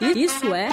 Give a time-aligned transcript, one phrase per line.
[0.00, 0.70] Isso é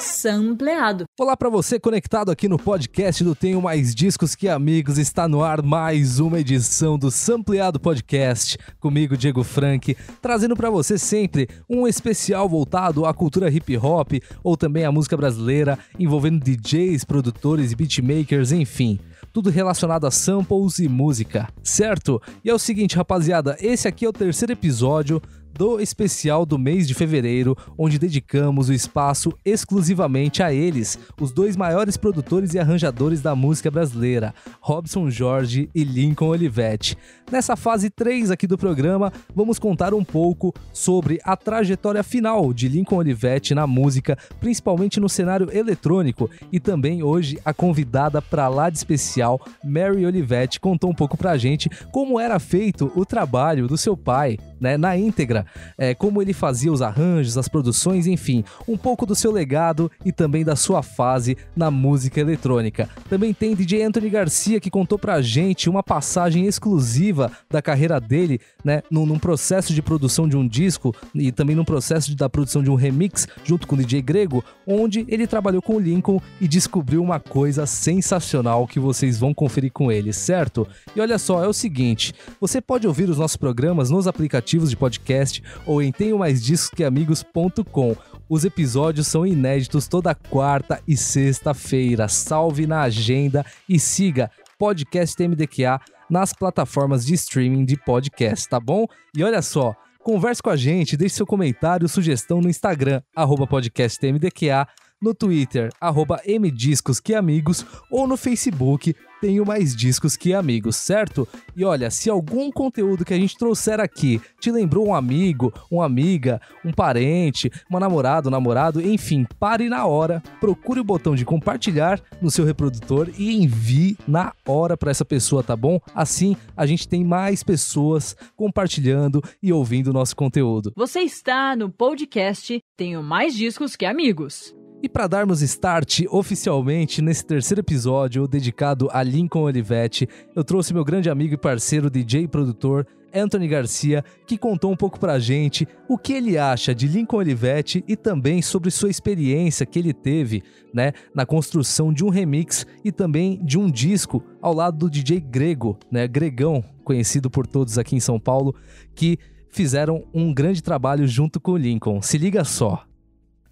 [0.00, 1.04] sampleado.
[1.18, 4.98] Olá para você conectado aqui no podcast do Tenho Mais Discos que Amigos.
[4.98, 8.58] Está no ar mais uma edição do Sampleado Podcast.
[8.80, 14.56] Comigo, Diego Frank, trazendo para você sempre um especial voltado à cultura hip hop ou
[14.56, 18.98] também à música brasileira, envolvendo DJs, produtores e beatmakers, enfim
[19.32, 22.20] tudo relacionado a samples e música, certo?
[22.44, 25.22] E é o seguinte, rapaziada, esse aqui é o terceiro episódio
[25.52, 31.56] do especial do mês de fevereiro, onde dedicamos o espaço exclusivamente a eles, os dois
[31.56, 36.96] maiores produtores e arranjadores da música brasileira, Robson Jorge e Lincoln Olivetti.
[37.30, 42.68] Nessa fase 3 aqui do programa, vamos contar um pouco sobre a trajetória final de
[42.68, 48.70] Lincoln Olivetti na música, principalmente no cenário eletrônico, e também hoje a convidada para lá
[48.70, 53.76] de especial, Mary Olivetti, contou um pouco pra gente como era feito o trabalho do
[53.76, 55.37] seu pai, né, na íntegra,
[55.76, 60.12] é, como ele fazia os arranjos, as produções, enfim, um pouco do seu legado e
[60.12, 62.88] também da sua fase na música eletrônica.
[63.08, 68.40] Também tem DJ Anthony Garcia que contou pra gente uma passagem exclusiva da carreira dele,
[68.64, 72.28] né, num, num processo de produção de um disco e também num processo de, da
[72.28, 76.20] produção de um remix junto com o DJ Grego, onde ele trabalhou com o Lincoln
[76.40, 80.66] e descobriu uma coisa sensacional que vocês vão conferir com ele, certo?
[80.94, 84.76] E olha só, é o seguinte, você pode ouvir os nossos programas nos aplicativos de
[84.76, 85.27] podcast
[85.66, 87.96] ou em tenho mais discos que amigos.com.
[88.28, 92.08] Os episódios são inéditos toda quarta e sexta-feira.
[92.08, 98.86] Salve na agenda e siga Podcast MDQA nas plataformas de streaming de podcast, tá bom?
[99.16, 104.66] E olha só, converse com a gente, deixe seu comentário, sugestão no Instagram, arroba podcastmdqa,
[105.00, 111.26] no Twitter, arroba mdiscos que amigos, ou no Facebook, tenho mais discos que amigos, certo?
[111.56, 115.84] E olha, se algum conteúdo que a gente trouxer aqui te lembrou um amigo, uma
[115.84, 121.24] amiga, um parente, uma namorada, um namorado, enfim, pare na hora, procure o botão de
[121.24, 125.80] compartilhar no seu reprodutor e envie na hora para essa pessoa, tá bom?
[125.94, 130.72] Assim a gente tem mais pessoas compartilhando e ouvindo o nosso conteúdo.
[130.76, 134.57] Você está no podcast Tenho Mais Discos que Amigos.
[134.80, 140.84] E para darmos start oficialmente nesse terceiro episódio dedicado a Lincoln Olivetti, eu trouxe meu
[140.84, 145.66] grande amigo e parceiro DJ e produtor Anthony Garcia, que contou um pouco pra gente
[145.88, 150.44] o que ele acha de Lincoln Olivetti e também sobre sua experiência que ele teve,
[150.72, 155.20] né, na construção de um remix e também de um disco ao lado do DJ
[155.20, 158.54] Grego, né, Gregão, conhecido por todos aqui em São Paulo,
[158.94, 159.18] que
[159.50, 162.00] fizeram um grande trabalho junto com o Lincoln.
[162.00, 162.87] Se liga só.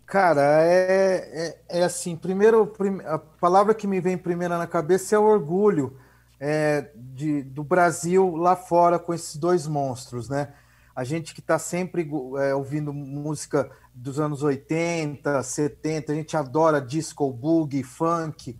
[0.06, 2.72] Cara, é, é, é assim, primeiro,
[3.06, 5.98] a palavra que me vem primeiro na cabeça é o orgulho
[6.38, 10.54] é, de, do Brasil lá fora com esses dois monstros, né?
[10.94, 12.08] A gente que está sempre
[12.38, 18.56] é, ouvindo música dos anos 80, 70, a gente adora disco, boogie, funk,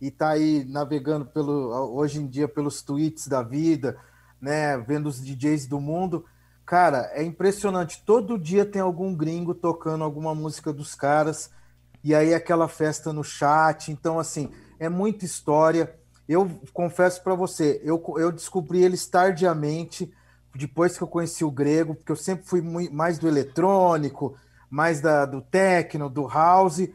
[0.00, 3.96] e tá aí navegando pelo, hoje em dia pelos tweets da vida,
[4.40, 4.76] né?
[4.78, 6.24] Vendo os DJs do mundo
[6.70, 8.00] Cara, é impressionante.
[8.06, 11.50] Todo dia tem algum gringo tocando alguma música dos caras.
[12.04, 13.90] E aí aquela festa no chat.
[13.90, 15.92] Então, assim, é muita história.
[16.28, 20.14] Eu confesso para você, eu, eu descobri eles tardiamente,
[20.54, 24.36] depois que eu conheci o grego, porque eu sempre fui muito, mais do eletrônico,
[24.70, 26.88] mais da, do techno, do house.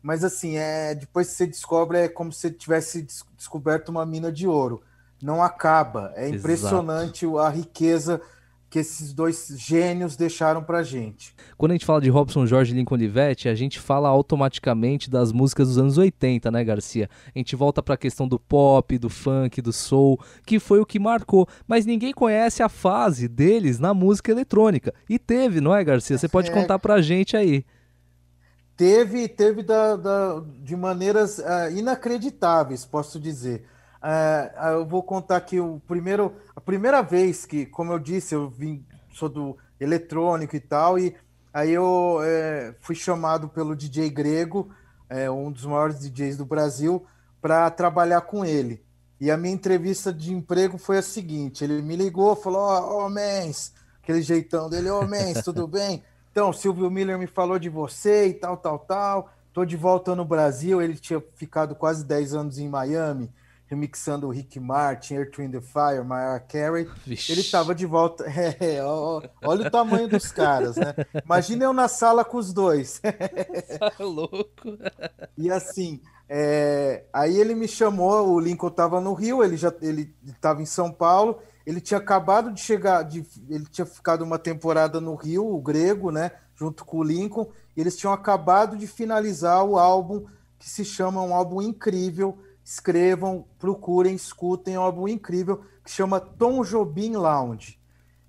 [0.00, 3.04] Mas assim, é, depois que você descobre, é como se tivesse
[3.36, 4.84] descoberto uma mina de ouro.
[5.20, 6.12] Não acaba.
[6.14, 7.38] É impressionante Exato.
[7.40, 8.22] a riqueza
[8.76, 11.34] que esses dois gênios deixaram pra gente.
[11.56, 15.32] Quando a gente fala de Robson Jorge e Lincoln Olivetti, a gente fala automaticamente das
[15.32, 17.08] músicas dos anos 80, né, Garcia?
[17.34, 20.84] A gente volta para a questão do pop, do funk, do soul, que foi o
[20.84, 24.92] que marcou, mas ninguém conhece a fase deles na música eletrônica.
[25.08, 26.18] E teve, não é, Garcia?
[26.18, 26.52] Você pode é...
[26.52, 27.64] contar pra gente aí.
[28.76, 33.64] Teve, teve da, da de maneiras uh, inacreditáveis, posso dizer.
[34.06, 38.48] Uh, eu vou contar aqui o primeiro, a primeira vez que, como eu disse, eu
[38.48, 41.16] vim, sou do eletrônico e tal, e
[41.52, 44.70] aí eu é, fui chamado pelo DJ Grego,
[45.10, 47.04] é, um dos maiores DJs do Brasil,
[47.42, 48.80] para trabalhar com ele.
[49.20, 53.06] E a minha entrevista de emprego foi a seguinte: ele me ligou, falou: Ó, oh,
[53.06, 56.04] oh, Mens, aquele jeitão dele, ô oh, Mens, tudo bem?
[56.30, 59.30] Então, Silvio Miller me falou de você e tal, tal, tal.
[59.52, 60.80] Tô de volta no Brasil.
[60.80, 63.32] Ele tinha ficado quase 10 anos em Miami
[63.66, 66.88] remixando o Rick Martin, Earth, Wind the Fire, Mariah Carey.
[67.04, 67.32] Vixe.
[67.32, 68.24] Ele estava de volta.
[68.60, 70.94] É, ó, olha o tamanho dos caras, né?
[71.24, 73.00] Imagina eu na sala com os dois.
[73.78, 74.78] Tá louco.
[75.36, 80.14] E assim, é, aí ele me chamou, o Lincoln estava no Rio, ele já ele
[80.24, 81.40] estava em São Paulo.
[81.66, 86.10] Ele tinha acabado de chegar, de, ele tinha ficado uma temporada no Rio, o Grego,
[86.10, 86.30] né?
[86.54, 90.24] Junto com o Lincoln, e eles tinham acabado de finalizar o álbum
[90.58, 92.38] que se chama um álbum incrível.
[92.66, 97.78] Escrevam, procurem, escutem, é um álbum incrível que chama Tom Jobim Lounge.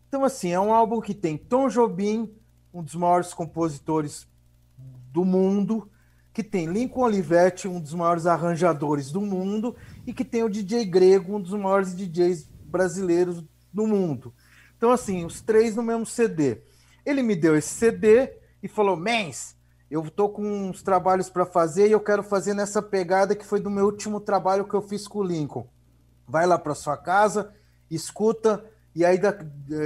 [0.07, 2.31] Então, assim, é um álbum que tem Tom Jobim,
[2.71, 4.27] um dos maiores compositores
[5.11, 5.89] do mundo,
[6.31, 9.75] que tem Lincoln Olivetti, um dos maiores arranjadores do mundo,
[10.05, 13.43] e que tem o DJ Grego, um dos maiores DJs brasileiros
[13.73, 14.31] do mundo.
[14.77, 16.61] Então, assim, os três no mesmo CD.
[17.03, 19.56] Ele me deu esse CD e falou: Mens,
[19.89, 23.59] eu tô com uns trabalhos para fazer e eu quero fazer nessa pegada que foi
[23.59, 25.67] do meu último trabalho que eu fiz com o Lincoln.
[26.27, 27.53] Vai lá para sua casa,
[27.89, 29.19] escuta, e aí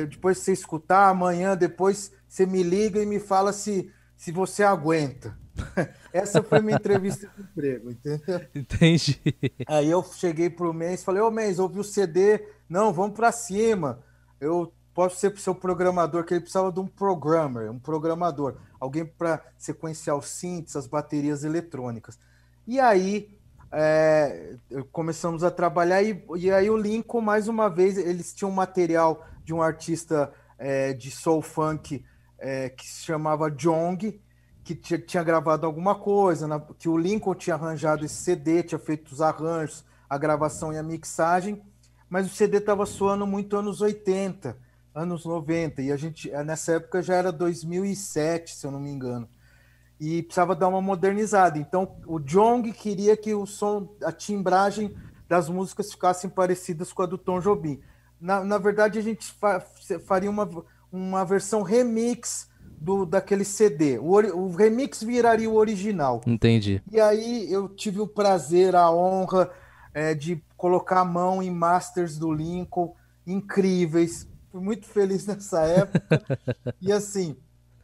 [0.09, 5.37] depois você escutar, amanhã, depois você me liga e me fala se, se você aguenta.
[6.11, 8.41] Essa foi minha entrevista de emprego, entendeu?
[8.55, 9.21] Entendi.
[9.67, 13.99] Aí eu cheguei pro mês, falei, ô mês, ouvi o CD, não, vamos para cima.
[14.39, 19.03] Eu posso ser pro seu programador, que ele precisava de um programmer, um programador, alguém
[19.03, 22.19] para sequenciar os synths, as baterias eletrônicas.
[22.67, 23.35] E aí
[23.71, 24.57] é,
[24.91, 29.51] começamos a trabalhar e, e, aí o Lincoln, mais uma vez, eles tinham material de
[29.55, 32.05] um artista é, de soul funk
[32.37, 34.21] é, que se chamava Jong,
[34.63, 38.77] que tinha, tinha gravado alguma coisa, na, que o Lincoln tinha arranjado esse CD, tinha
[38.77, 41.59] feito os arranjos, a gravação e a mixagem,
[42.07, 47.01] mas o CD estava soando muito anos 80, anos 90, e a gente, nessa época
[47.01, 49.27] já era 2007, se eu não me engano,
[49.99, 51.57] e precisava dar uma modernizada.
[51.57, 54.95] Então, o Jong queria que o som, a timbragem
[55.29, 57.79] das músicas ficassem parecidas com a do Tom Jobim.
[58.19, 59.63] Na, na verdade, a gente fa
[60.05, 60.49] faria uma,
[60.91, 62.49] uma versão remix
[62.81, 63.99] do daquele CD.
[63.99, 66.21] O, o, remix viraria o original.
[66.25, 66.81] Entendi.
[66.91, 69.51] E aí eu tive o prazer, a honra
[69.93, 72.95] é, de colocar a mão em masters do Lincoln
[73.25, 74.27] incríveis.
[74.51, 76.27] Fui muito feliz nessa época.
[76.81, 77.37] e assim,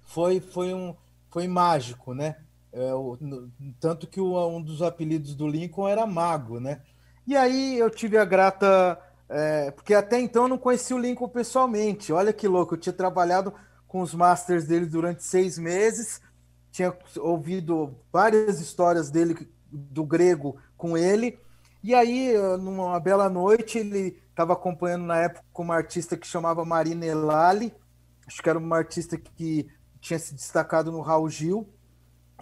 [0.06, 0.94] foi, foi, um,
[1.30, 2.36] foi mágico, né?
[2.72, 3.50] É, o, no,
[3.80, 6.82] tanto que o, um dos apelidos do Lincoln era Mago, né?
[7.26, 9.00] E aí eu tive a grata.
[9.30, 12.14] É, porque até então eu não conhecia o Lincoln pessoalmente.
[12.14, 13.54] Olha que louco, eu tinha trabalhado
[13.88, 16.22] com os masters dele durante seis meses.
[16.72, 21.40] Tinha ouvido várias histórias dele, do grego, com ele.
[21.84, 27.04] E aí, numa bela noite, ele estava acompanhando na época uma artista que chamava Marina
[27.04, 27.74] Elali.
[28.28, 29.68] Acho que era uma artista que
[30.00, 31.68] tinha se destacado no Raul Gil.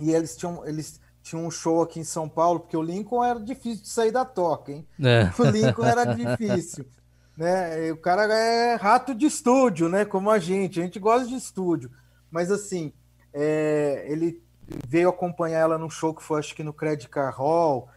[0.02, 3.40] E eles tinham, eles tinham um show aqui em São Paulo, porque o Lincoln era
[3.40, 4.86] difícil de sair da toca, hein?
[5.02, 5.32] É.
[5.40, 6.86] O Lincoln era difícil
[7.38, 7.92] né?
[7.94, 10.04] O cara é rato de estúdio, né?
[10.04, 11.90] Como a gente, a gente gosta de estúdio,
[12.30, 12.92] mas assim,
[13.34, 14.44] é, ele
[14.86, 17.88] veio acompanhar ela num show que foi, acho que no Credit Car Hall,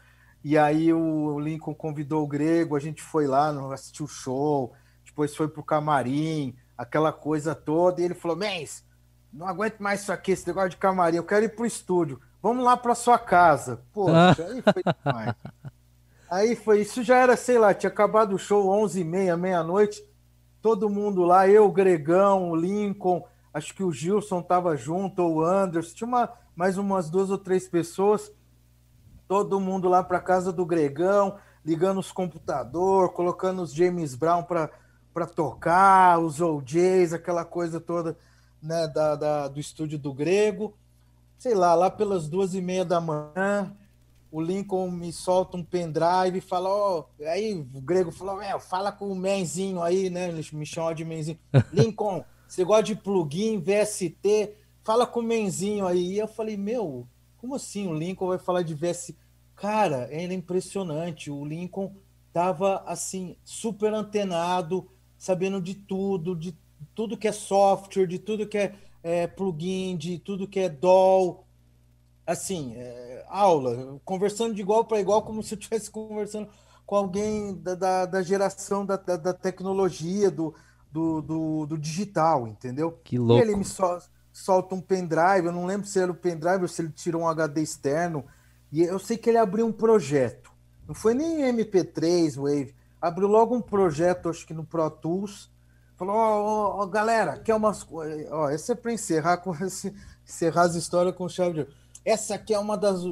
[0.43, 4.73] e aí o Lincoln convidou o Grego, a gente foi lá, assistiu o show,
[5.05, 8.85] depois foi pro camarim, aquela coisa toda, e ele falou: Mens,
[9.33, 12.65] não aguento mais isso aqui, esse negócio de camarim, eu quero ir pro estúdio, vamos
[12.65, 13.83] lá pra sua casa.
[13.93, 15.35] Poxa, aí foi demais.
[16.31, 20.05] Aí foi, isso já era, sei lá, tinha acabado o show 11h30, meia-noite,
[20.61, 23.25] todo mundo lá, eu, Gregão, o Lincoln,
[23.55, 27.39] acho que o Gilson tava junto, ou o Anderson, tinha uma, mais umas duas ou
[27.39, 28.31] três pessoas,
[29.29, 34.71] todo mundo lá para casa do Gregão, ligando os computador, colocando os James Brown para
[35.27, 38.17] tocar, os OJs, aquela coisa toda
[38.63, 40.75] né, da, da, do estúdio do Grego.
[41.37, 43.77] Sei lá, lá pelas duas e meia da manhã,
[44.33, 48.59] o Lincoln me solta um pendrive e fala, ó, oh, aí o grego falou, meu,
[48.59, 50.29] fala com o Menzinho aí, né?
[50.29, 51.39] Eles me chamam de Menzinho.
[51.73, 56.15] Lincoln, você gosta de plugin, VST, fala com o Menzinho aí.
[56.15, 57.07] E eu falei, meu,
[57.39, 59.17] como assim o Lincoln vai falar de VST?
[59.57, 61.31] Cara, era impressionante.
[61.31, 61.95] O Lincoln
[62.33, 66.57] tava assim, super antenado, sabendo de tudo, de
[66.95, 71.45] tudo que é software, de tudo que é, é plugin, de tudo que é DAW
[72.29, 76.51] assim, é, aula, conversando de igual para igual, como se eu estivesse conversando
[76.85, 80.55] com alguém da, da, da geração da, da, da, tecnologia, do,
[80.93, 82.93] do, do, do, digital, entendeu?
[83.03, 83.43] Que louco.
[83.43, 83.99] E ele me sol,
[84.39, 87.29] solta um pendrive, eu não lembro se era o pendrive ou se ele tirou um
[87.29, 88.25] HD externo,
[88.71, 90.51] e eu sei que ele abriu um projeto.
[90.87, 92.75] Não foi nem MP3, Wave.
[93.01, 95.51] Abriu logo um projeto, acho que no Pro Tools.
[95.97, 98.31] Falou, ó, oh, oh, galera, quer umas coisas.
[98.31, 99.95] Ó, esse é para encerrar com esse,
[100.27, 101.67] encerrar as histórias com chave de
[102.05, 103.03] essa aqui é uma das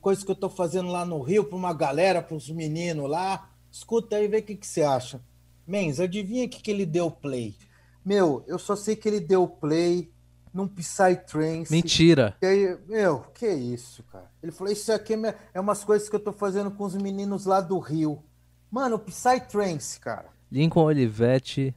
[0.00, 3.50] coisas que eu estou fazendo lá no Rio para uma galera, para os meninos lá.
[3.70, 5.20] Escuta aí, vê o que, que você acha.
[5.66, 7.54] Mens, adivinha que, que ele deu play?
[8.02, 10.10] Meu, eu só sei que ele deu play
[10.52, 11.70] num Psytrance.
[11.70, 12.36] Mentira.
[12.42, 14.30] E aí, meu, que isso, cara?
[14.42, 17.46] Ele falou: Isso aqui é, é umas coisas que eu tô fazendo com os meninos
[17.46, 18.22] lá do Rio.
[18.70, 20.26] Mano, Psytrance, cara.
[20.50, 21.74] Lincoln Olivetti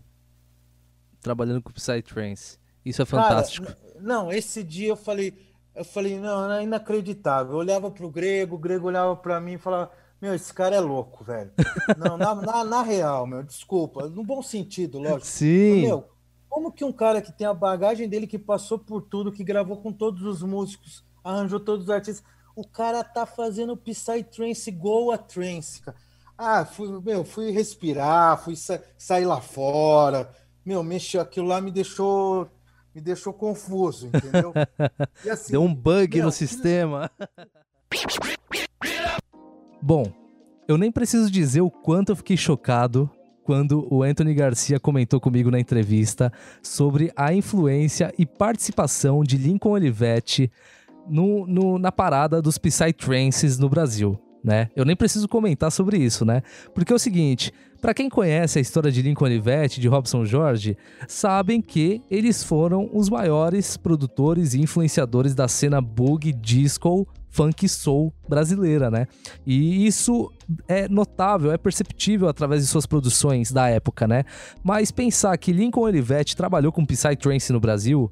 [1.21, 2.57] trabalhando com Psytrance.
[2.83, 3.67] Isso é fantástico.
[3.67, 5.33] Cara, não, esse dia eu falei,
[5.75, 7.53] eu falei, não, é inacreditável.
[7.53, 10.79] Eu olhava pro Grego, o Grego olhava para mim e falava, meu, esse cara é
[10.79, 11.51] louco, velho.
[11.97, 15.25] Não, na, na, na, real, meu, desculpa, no bom sentido, lógico.
[15.25, 15.81] Sim.
[15.81, 16.07] Meu,
[16.51, 19.77] como que um cara que tem a bagagem dele, que passou por tudo, que gravou
[19.77, 22.21] com todos os músicos, arranjou todos os artistas,
[22.53, 25.95] o cara tá fazendo Psytrance igual a trance, cara.
[26.37, 30.29] Ah, fui, meu, fui respirar, fui sa sair lá fora.
[30.65, 32.49] Meu, mexeu aquilo lá me deixou
[32.93, 34.51] me deixou confuso, entendeu?
[35.31, 37.09] Assim, Deu um bug meu, no sistema.
[39.81, 40.03] Bom,
[40.67, 43.09] eu nem preciso dizer o quanto eu fiquei chocado
[43.43, 46.31] quando o Anthony Garcia comentou comigo na entrevista
[46.61, 50.51] sobre a influência e participação de Lincoln Olivetti
[51.07, 54.19] no, no, na parada dos Psytrances no Brasil.
[54.43, 54.69] Né?
[54.75, 56.41] Eu nem preciso comentar sobre isso, né?
[56.73, 60.75] Porque é o seguinte, para quem conhece a história de Lincoln Olivetti, de Robson Jorge,
[61.07, 68.13] sabem que eles foram os maiores produtores e influenciadores da cena boogie, disco, funk soul
[68.27, 69.07] brasileira, né?
[69.47, 70.31] E isso
[70.67, 74.25] é notável, é perceptível através de suas produções da época, né?
[74.61, 78.11] Mas pensar que Lincoln Olivetti trabalhou com Psytrance no Brasil,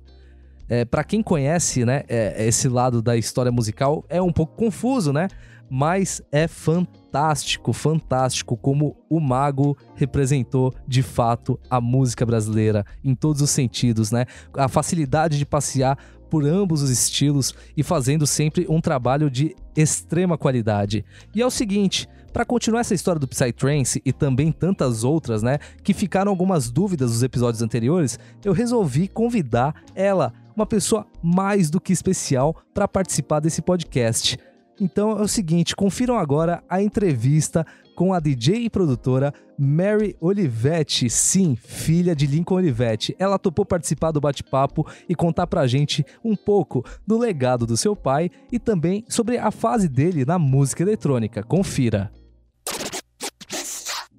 [0.70, 5.12] é, para quem conhece, né, é, esse lado da história musical, é um pouco confuso,
[5.12, 5.28] né?
[5.72, 13.42] Mas é fantástico, fantástico como o Mago representou de fato a música brasileira em todos
[13.42, 14.26] os sentidos, né?
[14.56, 15.98] A facilidade de passear
[16.30, 21.04] por ambos os estilos e fazendo sempre um trabalho de extrema qualidade.
[21.34, 25.58] E é o seguinte, para continuar essa história do Psytrance e também tantas outras, né,
[25.84, 31.82] que ficaram algumas dúvidas dos episódios anteriores, eu resolvi convidar ela, uma pessoa mais do
[31.82, 34.38] que especial, para participar desse podcast.
[34.80, 37.66] Então é o seguinte, confiram agora a entrevista
[38.00, 43.14] com a DJ e produtora Mary Olivetti, sim, filha de Lincoln Olivetti.
[43.20, 47.98] Ela topou participar do bate-papo e contar pra gente um pouco do legado do seu
[47.98, 51.44] pai e também sobre a fase dele na música eletrônica.
[51.44, 52.10] Confira.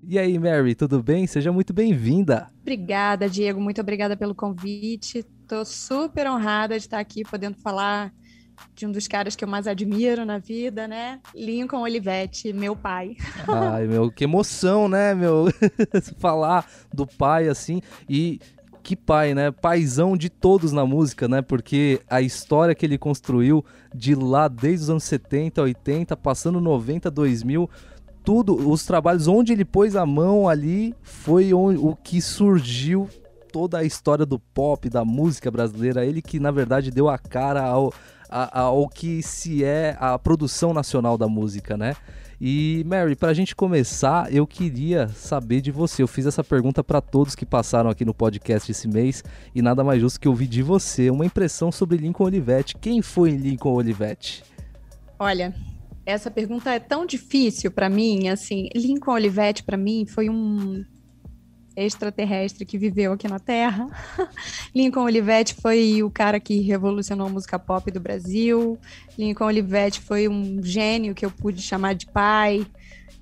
[0.07, 1.27] E aí, Mary, tudo bem?
[1.27, 2.49] Seja muito bem-vinda.
[2.61, 3.63] Obrigada, Diego.
[3.63, 5.21] Muito obrigada pelo convite.
[5.21, 8.13] Estou super honrada de estar aqui podendo falar
[8.75, 11.21] de um dos caras que eu mais admiro na vida, né?
[11.35, 13.17] Lincoln Olivetti, meu pai.
[13.47, 15.47] Ai, meu, que emoção, né, meu?
[16.19, 18.41] Falar do pai assim e
[18.83, 19.51] que pai, né?
[19.51, 21.43] Paizão de todos na música, né?
[21.43, 23.65] Porque a história que ele construiu
[23.95, 27.69] de lá desde os anos 70, 80, passando 90, 2000,
[28.25, 33.09] tudo, os trabalhos onde ele pôs a mão ali foi onde, o que surgiu
[33.53, 36.05] toda a história do pop, da música brasileira.
[36.05, 37.93] Ele que na verdade deu a cara ao
[38.31, 41.95] ao que se é a produção nacional da música, né?
[42.41, 46.03] E Mary, para a gente começar, eu queria saber de você.
[46.03, 49.23] Eu fiz essa pergunta para todos que passaram aqui no podcast esse mês
[49.55, 52.77] e nada mais justo que ouvir de você uma impressão sobre Lincoln Olivetti.
[52.79, 54.43] Quem foi Lincoln Olivetti?
[55.19, 55.55] Olha,
[56.07, 60.83] essa pergunta é tão difícil para mim, assim, Lincoln Olivetti para mim foi um
[61.85, 63.89] extraterrestre que viveu aqui na Terra.
[64.75, 68.79] Lincoln Olivetti foi o cara que revolucionou a música pop do Brasil.
[69.19, 72.67] Lincoln Olivetti foi um gênio que eu pude chamar de pai.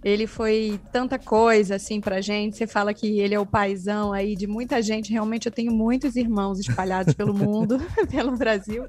[0.03, 2.57] Ele foi tanta coisa assim pra gente.
[2.57, 5.13] Você fala que ele é o paizão aí de muita gente.
[5.13, 8.85] Realmente eu tenho muitos irmãos espalhados pelo mundo, pelo Brasil.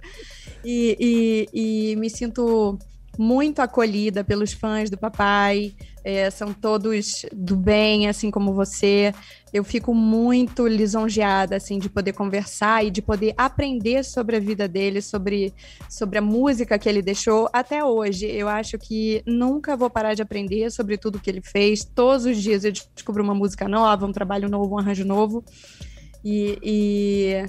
[0.64, 2.78] E, e, e me sinto
[3.20, 9.14] muito acolhida pelos fãs do papai, é, são todos do bem, assim como você.
[9.52, 14.70] Eu fico muito lisonjeada, assim, de poder conversar e de poder aprender sobre a vida
[14.70, 15.54] dele, sobre,
[15.90, 18.26] sobre a música que ele deixou até hoje.
[18.26, 21.84] Eu acho que nunca vou parar de aprender sobre tudo que ele fez.
[21.84, 25.44] Todos os dias eu descubro uma música nova, um trabalho novo, um arranjo novo.
[26.24, 26.58] e...
[26.64, 27.46] e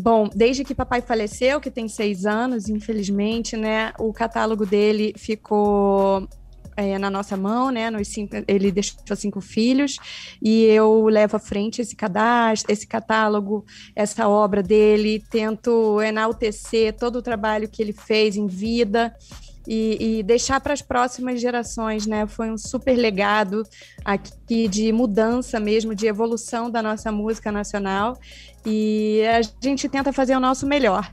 [0.00, 3.92] Bom, desde que papai faleceu, que tem seis anos, infelizmente, né?
[3.98, 6.26] O catálogo dele ficou
[6.74, 7.90] é, na nossa mão, né?
[7.90, 9.98] Nos cinco, ele deixou cinco filhos
[10.40, 13.64] e eu levo à frente esse cadastro, esse catálogo,
[13.94, 19.14] essa obra dele, tento enaltecer todo o trabalho que ele fez em vida
[19.66, 22.26] e, e deixar para as próximas gerações, né?
[22.26, 23.62] Foi um super legado
[24.04, 28.18] aqui de mudança mesmo, de evolução da nossa música nacional
[28.64, 31.10] e a gente tenta fazer o nosso melhor.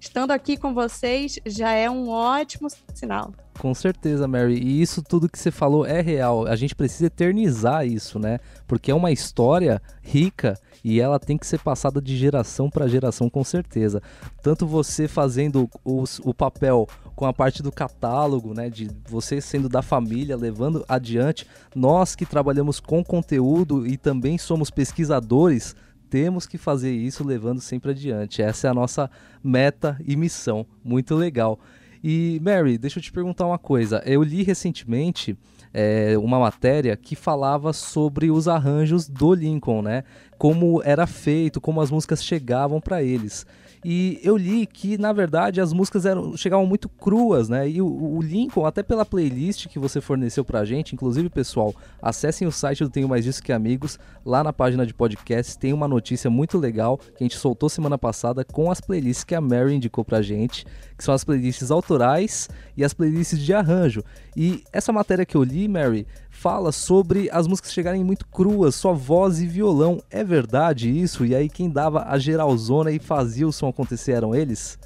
[0.00, 3.32] Estando aqui com vocês já é um ótimo sinal.
[3.58, 4.54] Com certeza, Mary.
[4.54, 6.46] E isso tudo que você falou é real.
[6.46, 8.38] A gente precisa eternizar isso, né?
[8.66, 13.30] Porque é uma história rica e ela tem que ser passada de geração para geração,
[13.30, 14.02] com certeza.
[14.42, 18.68] Tanto você fazendo o papel com a parte do catálogo, né?
[18.68, 21.46] De você sendo da família, levando adiante.
[21.74, 25.74] Nós que trabalhamos com conteúdo e também somos pesquisadores
[26.14, 28.40] temos que fazer isso levando sempre adiante.
[28.40, 29.10] Essa é a nossa
[29.42, 30.64] meta e missão.
[30.84, 31.58] Muito legal.
[32.04, 34.00] E, Mary, deixa eu te perguntar uma coisa.
[34.06, 35.36] Eu li recentemente
[35.72, 40.04] é, uma matéria que falava sobre os arranjos do Lincoln, né?
[40.38, 43.44] Como era feito, como as músicas chegavam para eles.
[43.84, 47.68] E eu li que, na verdade, as músicas eram, chegavam muito cruas, né?
[47.68, 52.48] E o, o Lincoln, até pela playlist que você forneceu pra gente, inclusive, pessoal, acessem
[52.48, 55.86] o site do Tenho Mais Disso Que Amigos, lá na página de podcast tem uma
[55.86, 59.74] notícia muito legal que a gente soltou semana passada com as playlists que a Mary
[59.74, 60.64] indicou pra gente,
[60.96, 64.02] que são as playlists autorais e as playlists de arranjo.
[64.36, 68.92] E essa matéria que eu li, Mary, fala sobre as músicas chegarem muito cruas, só
[68.92, 70.02] voz e violão.
[70.10, 71.24] É verdade isso?
[71.24, 74.78] E aí quem dava a geralzona e fazia o som acontecer eram eles?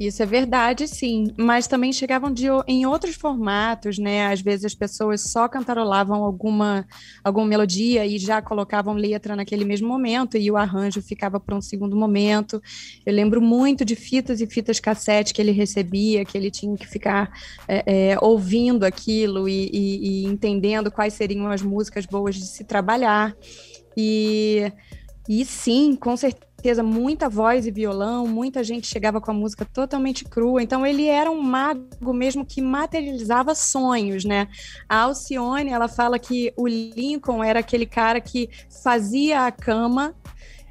[0.00, 1.26] Isso é verdade, sim.
[1.36, 4.28] Mas também chegavam de, em outros formatos, né?
[4.28, 6.86] Às vezes as pessoas só cantarolavam alguma,
[7.22, 11.60] alguma melodia e já colocavam letra naquele mesmo momento e o arranjo ficava para um
[11.60, 12.62] segundo momento.
[13.04, 16.86] Eu lembro muito de fitas e fitas cassete que ele recebia, que ele tinha que
[16.86, 17.30] ficar
[17.68, 22.64] é, é, ouvindo aquilo e, e, e entendendo quais seriam as músicas boas de se
[22.64, 23.36] trabalhar.
[23.94, 24.72] E,
[25.28, 29.64] e sim, com certeza certeza muita voz e violão, muita gente chegava com a música
[29.64, 30.62] totalmente crua.
[30.62, 34.46] Então ele era um mago mesmo que materializava sonhos, né?
[34.86, 38.50] A Alcione, ela fala que o Lincoln era aquele cara que
[38.84, 40.14] fazia a cama,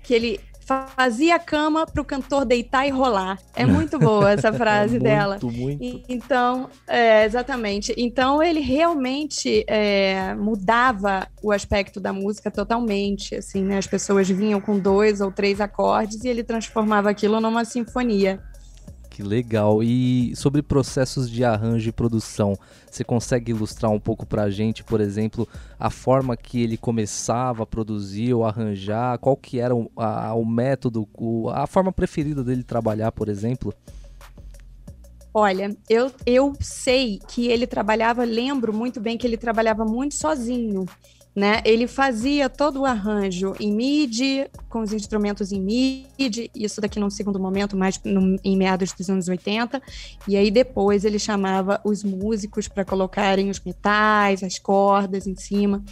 [0.03, 3.39] que ele fazia a cama para o cantor deitar e rolar.
[3.55, 5.39] É muito boa essa frase é muito, dela.
[5.41, 6.03] Muito.
[6.07, 7.93] Então, é, exatamente.
[7.97, 13.35] Então ele realmente é, mudava o aspecto da música totalmente.
[13.35, 13.79] Assim, né?
[13.79, 18.39] As pessoas vinham com dois ou três acordes e ele transformava aquilo numa sinfonia.
[19.19, 19.83] Que legal.
[19.83, 22.57] E sobre processos de arranjo e produção,
[22.89, 25.45] você consegue ilustrar um pouco pra gente, por exemplo,
[25.77, 29.17] a forma que ele começava a produzir ou arranjar?
[29.17, 33.73] Qual que era o, a, o método, o, a forma preferida dele trabalhar, por exemplo?
[35.33, 40.85] Olha, eu, eu sei que ele trabalhava, lembro muito bem que ele trabalhava muito sozinho
[41.35, 41.61] né?
[41.63, 47.09] Ele fazia todo o arranjo em MIDI, com os instrumentos em MIDI, isso daqui num
[47.09, 48.00] segundo momento, mais
[48.44, 49.81] em meados dos anos 80,
[50.27, 55.83] e aí depois ele chamava os músicos para colocarem os metais, as cordas em cima.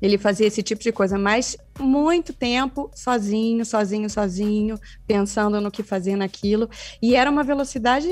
[0.00, 5.82] Ele fazia esse tipo de coisa, mas muito tempo sozinho, sozinho, sozinho, pensando no que
[5.82, 6.68] fazer naquilo,
[7.02, 8.08] e era uma velocidade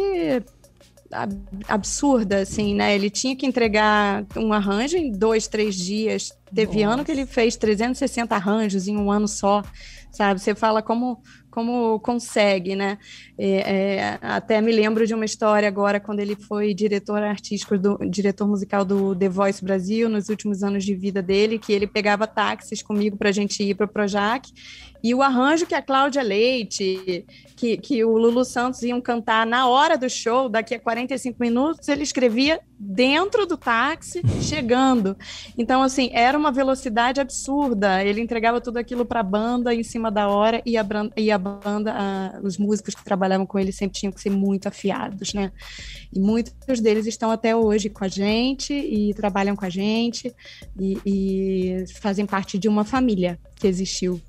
[1.69, 2.95] absurda, assim, né?
[2.95, 6.33] Ele tinha que entregar um arranjo em dois, três dias.
[6.55, 6.95] Teve Nossa.
[6.95, 9.63] ano que ele fez 360 arranjos em um ano só,
[10.11, 10.41] sabe?
[10.41, 11.23] Você fala como
[11.53, 12.97] como consegue, né?
[13.37, 17.99] É, é, até me lembro de uma história agora quando ele foi diretor artístico, do,
[18.09, 22.27] diretor musical do The Voice Brasil nos últimos anos de vida dele, que ele pegava
[22.27, 24.51] táxis comigo para a gente ir para o Projac
[25.03, 27.25] e o arranjo que a Cláudia Leite,
[27.57, 31.89] que, que o Lulu Santos iam cantar na hora do show, daqui a 45 minutos,
[31.89, 35.17] ele escrevia dentro do táxi, chegando.
[35.57, 38.05] Então, assim, era uma velocidade absurda.
[38.05, 40.87] Ele entregava tudo aquilo para a banda em cima da hora e a,
[41.17, 44.67] e a banda, a, os músicos que trabalhavam com ele sempre tinham que ser muito
[44.67, 45.53] afiados, né?
[46.13, 50.35] E muitos deles estão até hoje com a gente e trabalham com a gente
[50.79, 54.21] e, e fazem parte de uma família que existiu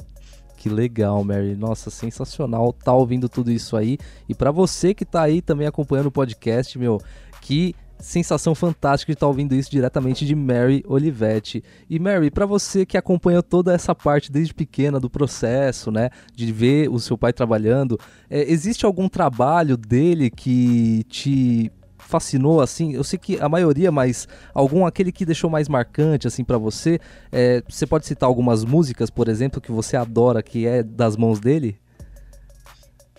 [0.63, 1.57] que legal, Mary.
[1.57, 3.97] Nossa, sensacional tá ouvindo tudo isso aí.
[4.29, 7.01] E para você que tá aí também acompanhando o podcast, meu,
[7.41, 11.61] que sensação fantástica de estar tá ouvindo isso diretamente de Mary Olivetti.
[11.89, 16.49] E Mary, para você que acompanhou toda essa parte desde pequena do processo, né, de
[16.53, 17.99] ver o seu pai trabalhando,
[18.29, 21.69] é, existe algum trabalho dele que te
[22.03, 22.93] fascinou, assim?
[22.93, 26.99] Eu sei que a maioria, mas algum aquele que deixou mais marcante, assim, para você?
[27.31, 31.39] É, você pode citar algumas músicas, por exemplo, que você adora, que é das mãos
[31.39, 31.77] dele?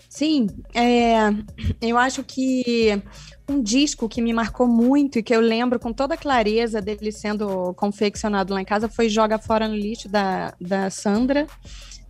[0.09, 1.29] Sim, é,
[1.81, 3.01] eu acho que
[3.49, 7.73] um disco que me marcou muito e que eu lembro com toda clareza dele sendo
[7.73, 11.45] confeccionado lá em casa foi Joga Fora no Lixo, da, da Sandra.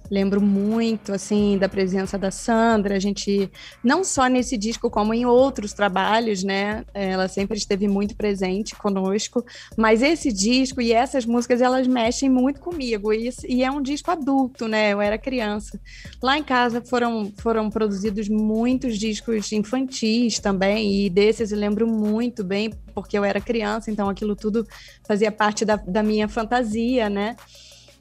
[0.10, 2.96] Lembro muito, assim, da presença da Sandra.
[2.96, 3.50] A gente,
[3.84, 6.86] não só nesse disco, como em outros trabalhos, né?
[6.94, 9.44] Ela sempre esteve muito presente conosco.
[9.76, 13.12] Mas esse disco e essas músicas, elas mexem muito comigo.
[13.12, 14.94] E, e é um disco adulto, né?
[14.94, 15.80] Eu era criança.
[16.22, 21.06] Lá em casa foram, foram produzidos muitos discos infantis também.
[21.06, 24.68] E desses eu lembro muito bem, porque eu era criança, então aquilo tudo
[25.08, 27.36] fazia parte da, da minha fantasia, né?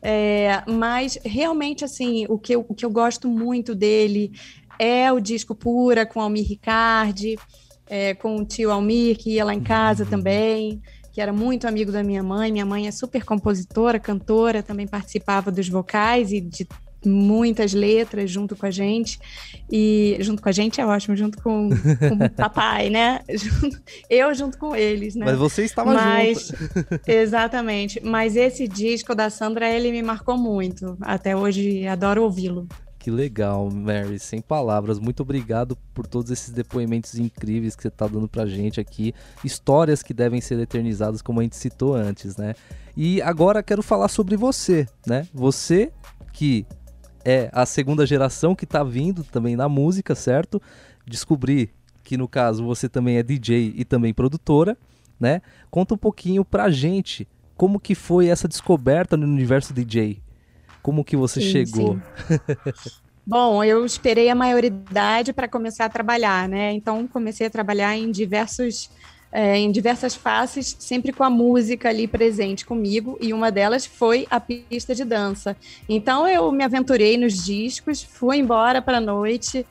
[0.07, 4.33] É, mas realmente, assim, o que, eu, o que eu gosto muito dele
[4.79, 7.39] é o disco Pura com Almir Ricardi,
[7.87, 10.11] é, com o tio Almir, que ia lá em casa uhum.
[10.11, 12.53] também, que era muito amigo da minha mãe.
[12.53, 16.69] Minha mãe é super compositora, cantora, também participava dos vocais e de
[17.09, 19.19] muitas letras junto com a gente.
[19.71, 23.21] E junto com a gente é ótimo, junto com, com o papai, né?
[24.09, 25.27] Eu junto com eles, né?
[25.27, 27.01] Mas você estava Mas, junto.
[27.07, 28.01] exatamente.
[28.05, 30.97] Mas esse disco da Sandra, ele me marcou muito.
[31.01, 32.67] Até hoje adoro ouvi-lo.
[33.05, 34.19] Que legal, Mary.
[34.19, 34.99] Sem palavras.
[34.99, 39.13] Muito obrigado por todos esses depoimentos incríveis que você está dando pra gente aqui.
[39.45, 42.55] Histórias que devem ser eternizadas, como a gente citou antes, né?
[42.97, 45.29] E agora quero falar sobre você, né?
[45.35, 45.93] Você
[46.33, 46.65] que
[47.25, 50.61] é a segunda geração que tá vindo também na música, certo?
[51.07, 51.71] Descobri
[52.03, 54.77] que no caso você também é DJ e também produtora,
[55.19, 55.41] né?
[55.71, 60.21] Conta um pouquinho pra gente como que foi essa descoberta no universo DJ.
[60.83, 61.99] Como que você sim, chegou?
[62.27, 62.91] Sim.
[63.27, 66.73] Bom, eu esperei a maioridade para começar a trabalhar, né?
[66.73, 68.91] Então comecei a trabalhar em diversos
[69.35, 74.29] é, em diversas faces, sempre com a música ali presente comigo, e uma delas foi
[74.31, 75.57] a pista de dança.
[75.89, 79.67] Então eu me aventurei nos discos, fui embora para a noite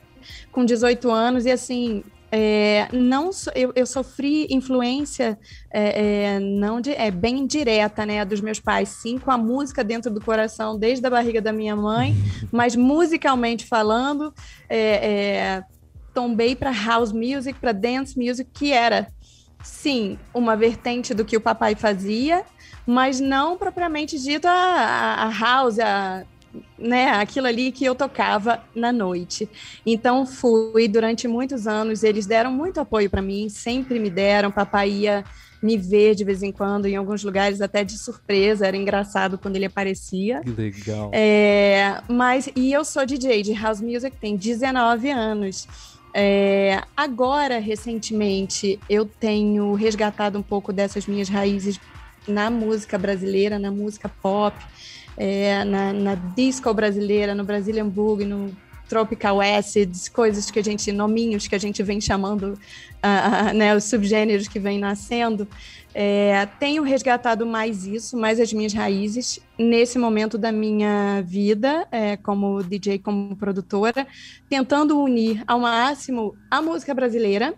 [0.52, 5.38] com 18 anos, e assim, é, não eu, eu, sofri influência
[5.70, 9.84] é, é, não de, é bem direta né dos meus pais sim com a música
[9.84, 12.16] dentro do coração desde a barriga da minha mãe
[12.50, 14.34] mas musicalmente falando
[14.68, 15.62] é, é,
[16.12, 19.06] tombei para house music para dance music que era
[19.64, 22.44] sim, uma vertente do que o papai fazia,
[22.86, 26.24] mas não propriamente dito a, a, a house, a,
[26.78, 29.48] né, aquilo ali que eu tocava na noite.
[29.84, 34.90] Então fui durante muitos anos, eles deram muito apoio para mim, sempre me deram, papai
[34.90, 35.24] ia
[35.62, 39.56] me ver de vez em quando em alguns lugares até de surpresa, era engraçado quando
[39.56, 40.42] ele aparecia.
[40.44, 41.10] Legal.
[41.14, 45.66] É, mas e eu sou DJ de house music tem 19 anos.
[46.16, 51.80] É, agora, recentemente, eu tenho resgatado um pouco dessas minhas raízes
[52.28, 54.56] na música brasileira, na música pop,
[55.16, 58.52] é, na, na, disco brasileira, no Brazilian Boogie, no
[58.88, 63.84] Tropical Acids, coisas que a gente, nominhos que a gente vem chamando, uh, né, os
[63.84, 65.48] subgêneros que vem nascendo.
[65.96, 72.16] É, tenho resgatado mais isso, mais as minhas raízes, nesse momento da minha vida, é,
[72.16, 74.04] como DJ, como produtora,
[74.48, 77.54] tentando unir ao máximo a música brasileira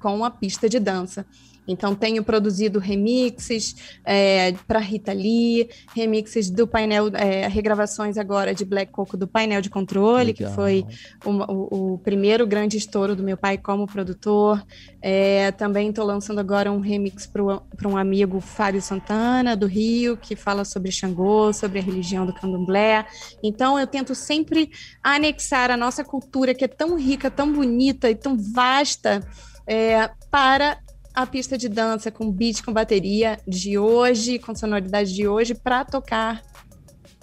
[0.00, 1.24] com a pista de dança.
[1.72, 8.64] Então, tenho produzido remixes é, para Rita Lee, remixes do painel, é, regravações agora de
[8.64, 10.50] Black Coco do painel de controle, Legal.
[10.50, 10.84] que foi
[11.24, 14.62] o, o, o, primeiro grande estouro do meu pai como produtor.
[15.00, 20.36] É, também estou lançando agora um remix para um amigo, Fábio Santana, do Rio, que
[20.36, 23.06] fala sobre Xangô, sobre a religião do candomblé.
[23.42, 24.70] Então, eu tento sempre
[25.02, 29.26] anexar a nossa cultura, que é tão rica, tão bonita e tão vasta.
[29.64, 30.78] É, para
[31.14, 35.84] a pista de dança com beat, com bateria de hoje, com sonoridade de hoje, para
[35.84, 36.42] tocar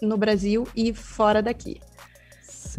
[0.02, 1.80] no Brasil e fora daqui.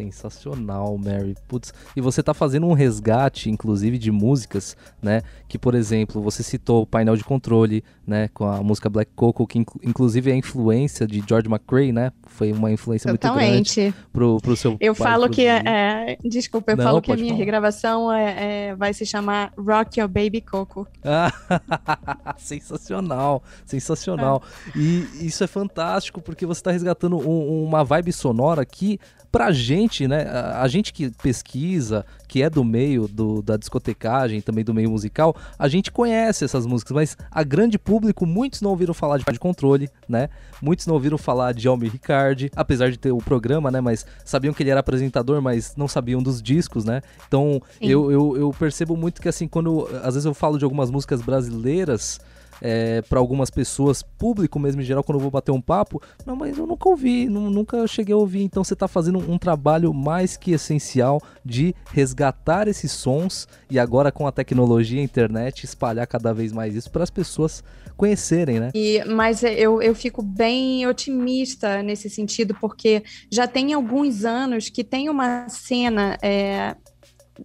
[0.01, 1.35] Sensacional, Mary.
[1.47, 5.23] Putz, e você tá fazendo um resgate, inclusive, de músicas, né?
[5.49, 8.29] Que, por exemplo, você citou o painel de controle, né?
[8.33, 12.13] Com a música Black Coco, que inclusive é a influência de George McRae, né?
[12.27, 13.81] Foi uma influência Totalmente.
[13.81, 17.13] muito grande pro, pro seu Eu falo que, é, é, desculpa, eu Não, falo que
[17.13, 17.39] a minha falar.
[17.39, 20.87] regravação é, é, vai se chamar Rock Your Baby Coco.
[22.39, 24.43] sensacional, sensacional.
[24.75, 24.79] É.
[24.79, 28.99] E isso é fantástico, porque você tá resgatando um, uma vibe sonora que
[29.31, 34.41] pra gente, né, a, a, gente que pesquisa, que é do meio do, da discotecagem,
[34.41, 38.71] também do meio musical, a gente conhece essas músicas, mas a grande público, muitos não
[38.71, 40.29] ouviram falar de, de controle, né?
[40.61, 43.81] Muitos não ouviram falar de Almir Ricardi, apesar de ter o programa, né?
[43.81, 47.01] Mas sabiam que ele era apresentador, mas não sabiam dos discos, né?
[47.27, 50.91] Então eu, eu, eu percebo muito que assim, quando às vezes eu falo de algumas
[50.91, 52.21] músicas brasileiras,
[52.61, 56.37] é, para algumas pessoas, público mesmo em geral, quando eu vou bater um papo, não,
[56.37, 58.43] mas eu nunca ouvi, nunca cheguei a ouvir.
[58.43, 64.13] Então você está fazendo um trabalho mais que essencial de resgatar esses sons e agora
[64.13, 67.63] com a tecnologia a internet espalhar cada vez mais isso para as pessoas
[67.97, 68.71] conhecerem, né?
[68.75, 74.83] E, mas eu, eu fico bem otimista nesse sentido, porque já tem alguns anos que
[74.83, 76.75] tem uma cena é,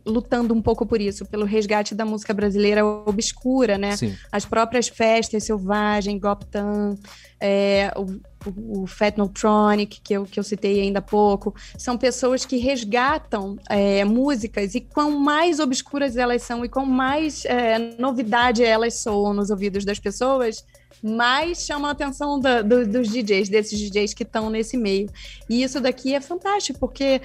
[0.05, 3.95] lutando um pouco por isso, pelo resgate da música brasileira obscura, né?
[3.95, 4.15] Sim.
[4.31, 6.97] As próprias festas Selvagem, Goptan,
[7.39, 12.57] é, o, o Fatnotronic, que eu, que eu citei ainda há pouco, são pessoas que
[12.57, 18.95] resgatam é, músicas e quão mais obscuras elas são e quão mais é, novidade elas
[18.95, 20.65] soam nos ouvidos das pessoas,
[21.03, 25.09] mais chama a atenção do, dos DJs, desses DJs que estão nesse meio.
[25.49, 27.21] E isso daqui é fantástico, porque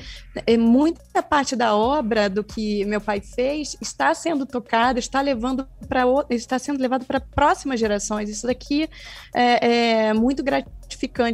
[0.47, 5.67] é muita parte da obra do que meu pai fez está sendo tocada, está levando
[5.89, 8.29] para está sendo levado para próximas gerações.
[8.29, 8.89] Isso daqui
[9.35, 10.80] é, é muito gratificante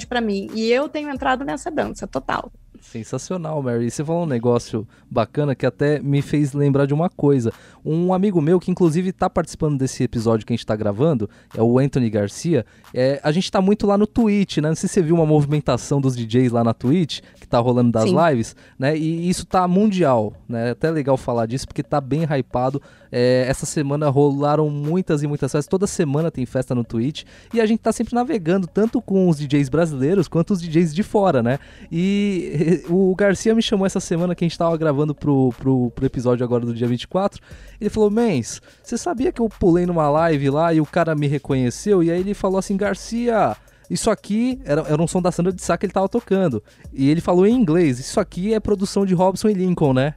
[0.06, 0.48] para mim.
[0.54, 2.50] E eu tenho entrado nessa dança total.
[2.80, 3.90] Sensacional, Mary.
[3.90, 7.52] Você falou um negócio bacana que até me fez lembrar de uma coisa.
[7.84, 11.62] Um amigo meu, que inclusive está participando desse episódio que a gente está gravando, é
[11.62, 12.64] o Anthony Garcia.
[12.94, 14.68] É, a gente está muito lá no Twitch, né?
[14.68, 17.90] Não sei se você viu uma movimentação dos DJs lá na Twitch, que tá rolando
[17.90, 18.16] das Sim.
[18.28, 18.96] lives, né?
[18.96, 20.68] E isso tá mundial, né?
[20.68, 22.80] É até legal falar disso, porque tá bem hypado.
[23.18, 25.66] É, essa semana rolaram muitas e muitas festas.
[25.66, 27.24] Toda semana tem festa no Twitch.
[27.54, 31.02] E a gente tá sempre navegando, tanto com os DJs brasileiros quanto os DJs de
[31.02, 31.58] fora, né?
[31.90, 36.04] E o Garcia me chamou essa semana que a gente tava gravando pro, pro, pro
[36.04, 37.42] episódio agora do dia 24.
[37.80, 41.26] Ele falou: Mens, você sabia que eu pulei numa live lá e o cara me
[41.26, 42.02] reconheceu?
[42.02, 43.56] E aí ele falou assim: Garcia.
[43.88, 46.62] Isso aqui era, era um som da Sandra de Sá que ele tava tocando.
[46.92, 50.12] E ele falou em inglês: Isso aqui é produção de Robson e Lincoln, né?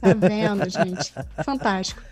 [0.00, 1.12] Tá vendo, gente?
[1.44, 2.02] Fantástico.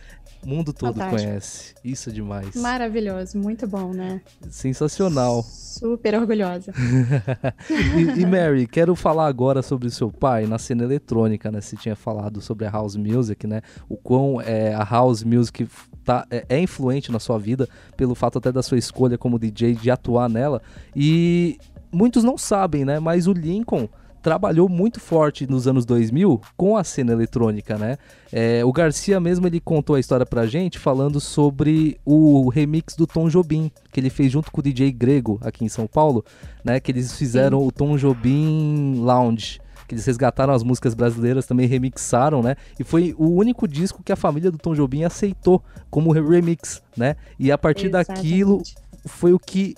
[0.42, 1.22] O mundo todo Fantástico.
[1.22, 1.74] conhece.
[1.84, 2.54] Isso é demais.
[2.54, 4.20] Maravilhoso, muito bom, né?
[4.48, 5.42] Sensacional.
[5.42, 6.72] Super orgulhosa.
[7.68, 11.60] e, e, Mary, quero falar agora sobre o seu pai na cena eletrônica, né?
[11.60, 13.62] Você tinha falado sobre a house music, né?
[13.88, 15.68] O quão é, a house music
[16.04, 19.74] tá, é, é influente na sua vida, pelo fato até da sua escolha como DJ
[19.74, 20.62] de atuar nela.
[20.94, 21.58] E
[21.90, 23.00] muitos não sabem, né?
[23.00, 23.88] Mas o Lincoln
[24.22, 27.98] trabalhou muito forte nos anos 2000 com a cena eletrônica, né?
[28.32, 33.06] É, o Garcia mesmo ele contou a história pra gente falando sobre o remix do
[33.06, 36.24] Tom Jobim, que ele fez junto com o DJ Grego aqui em São Paulo,
[36.64, 36.80] né?
[36.80, 37.66] Que eles fizeram Sim.
[37.66, 42.56] o Tom Jobim Lounge que eles resgataram as músicas brasileiras, também remixaram, né?
[42.78, 47.16] E foi o único disco que a família do Tom Jobim aceitou como remix, né?
[47.38, 48.22] E a partir Exatamente.
[48.22, 48.62] daquilo
[49.06, 49.74] foi o que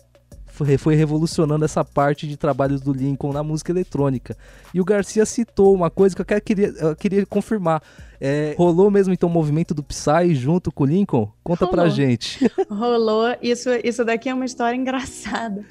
[0.78, 4.36] foi revolucionando essa parte de trabalhos do Lincoln na música eletrônica.
[4.74, 7.82] E o Garcia citou uma coisa que eu queria, eu queria confirmar.
[8.20, 11.32] É, rolou mesmo então o movimento do Psy junto com o Lincoln?
[11.42, 11.80] Conta rolou.
[11.80, 12.50] pra gente.
[12.68, 13.34] Rolou.
[13.40, 15.64] Isso, isso daqui é uma história engraçada.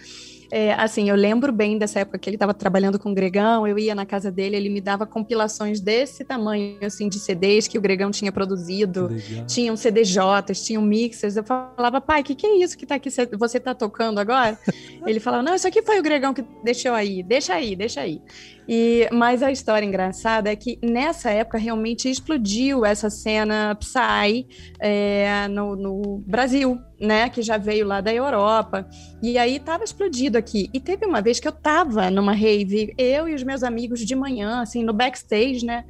[0.51, 3.77] É, assim, eu lembro bem dessa época que ele estava trabalhando com o Gregão, eu
[3.77, 7.81] ia na casa dele, ele me dava compilações desse tamanho, assim, de CDs que o
[7.81, 9.09] Gregão tinha produzido,
[9.47, 13.09] tinham CDJs, tinham mixers, eu falava, pai, o que, que é isso que tá aqui,
[13.09, 14.57] você está tocando agora?
[15.05, 18.21] ele falava, não, isso aqui foi o Gregão que deixou aí, deixa aí, deixa aí.
[18.71, 24.45] E, mas a história engraçada é que nessa época realmente explodiu essa cena Psy
[24.79, 27.31] é, no, no, Brasil, né?
[27.31, 28.87] Que já veio lá da Europa.
[29.23, 30.69] E aí tava explodido aqui.
[30.71, 34.15] E teve uma vez que eu tava numa rave, eu e os meus amigos de
[34.15, 35.83] manhã, assim, no backstage, né?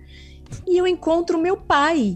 [0.68, 2.16] E eu encontro meu pai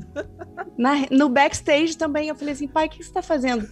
[0.77, 2.29] na, no backstage também.
[2.29, 3.67] Eu falei assim, pai, o que você está fazendo?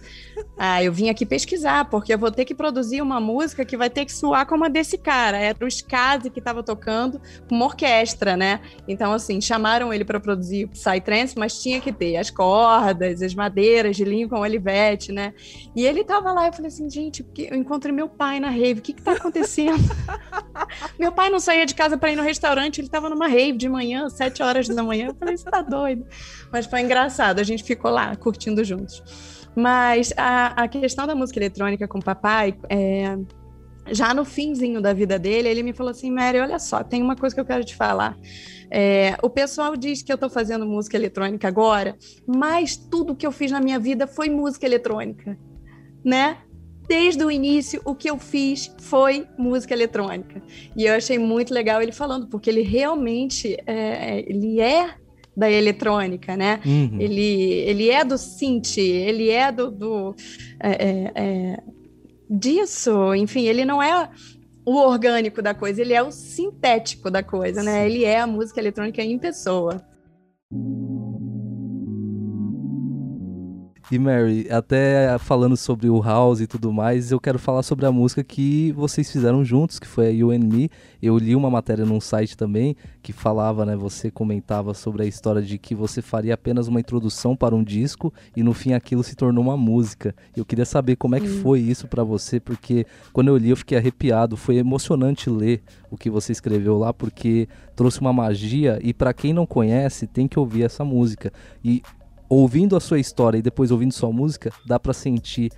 [0.58, 3.90] Ah, eu vim aqui pesquisar, porque eu vou ter que produzir uma música que vai
[3.90, 5.38] ter que soar como a desse cara.
[5.38, 8.60] Era o Skazi que estava tocando com uma orquestra, né?
[8.86, 13.96] Então, assim, chamaram ele para produzir Psytrance, mas tinha que ter as cordas, as madeiras
[13.96, 15.34] de Lincoln Olivetti, né?
[15.74, 18.82] E ele tava lá, eu falei assim, gente, eu encontrei meu pai na rave, o
[18.82, 19.82] que que tá acontecendo?
[20.98, 23.68] meu pai não saía de casa para ir no restaurante, ele estava numa rave de
[23.68, 25.08] manhã, sete horas horas da manhã.
[25.08, 26.06] Eu falei, você tá doido?
[26.52, 29.02] Mas foi engraçado, a gente ficou lá curtindo juntos.
[29.54, 33.18] Mas a, a questão da música eletrônica com o papai, é,
[33.90, 37.16] já no finzinho da vida dele, ele me falou assim: Mary, olha só, tem uma
[37.16, 38.16] coisa que eu quero te falar.
[38.70, 43.32] É, o pessoal diz que eu estou fazendo música eletrônica agora, mas tudo que eu
[43.32, 45.38] fiz na minha vida foi música eletrônica,
[46.02, 46.38] né?
[46.88, 50.42] Desde o início, o que eu fiz foi música eletrônica.
[50.76, 54.94] E eu achei muito legal ele falando, porque ele realmente é, ele é
[55.36, 56.60] da eletrônica, né?
[56.64, 57.00] Uhum.
[57.00, 60.14] Ele, ele é do synth, ele é do, do
[60.60, 61.62] é, é, é,
[62.28, 64.10] disso, enfim, ele não é
[64.64, 67.86] o orgânico da coisa, ele é o sintético da coisa, né?
[67.86, 69.82] Ele é a música eletrônica em pessoa.
[73.92, 77.92] E Mary, até falando sobre o House e tudo mais, eu quero falar sobre a
[77.92, 80.70] música que vocês fizeram juntos, que foi a You and Me.
[81.02, 83.76] Eu li uma matéria num site também que falava, né?
[83.76, 88.10] Você comentava sobre a história de que você faria apenas uma introdução para um disco
[88.34, 90.14] e no fim aquilo se tornou uma música.
[90.34, 93.56] Eu queria saber como é que foi isso para você, porque quando eu li eu
[93.58, 94.38] fiquei arrepiado.
[94.38, 99.34] Foi emocionante ler o que você escreveu lá, porque trouxe uma magia e para quem
[99.34, 101.30] não conhece tem que ouvir essa música.
[101.62, 101.82] E
[102.34, 105.52] ouvindo a sua história e depois ouvindo sua música, dá para sentir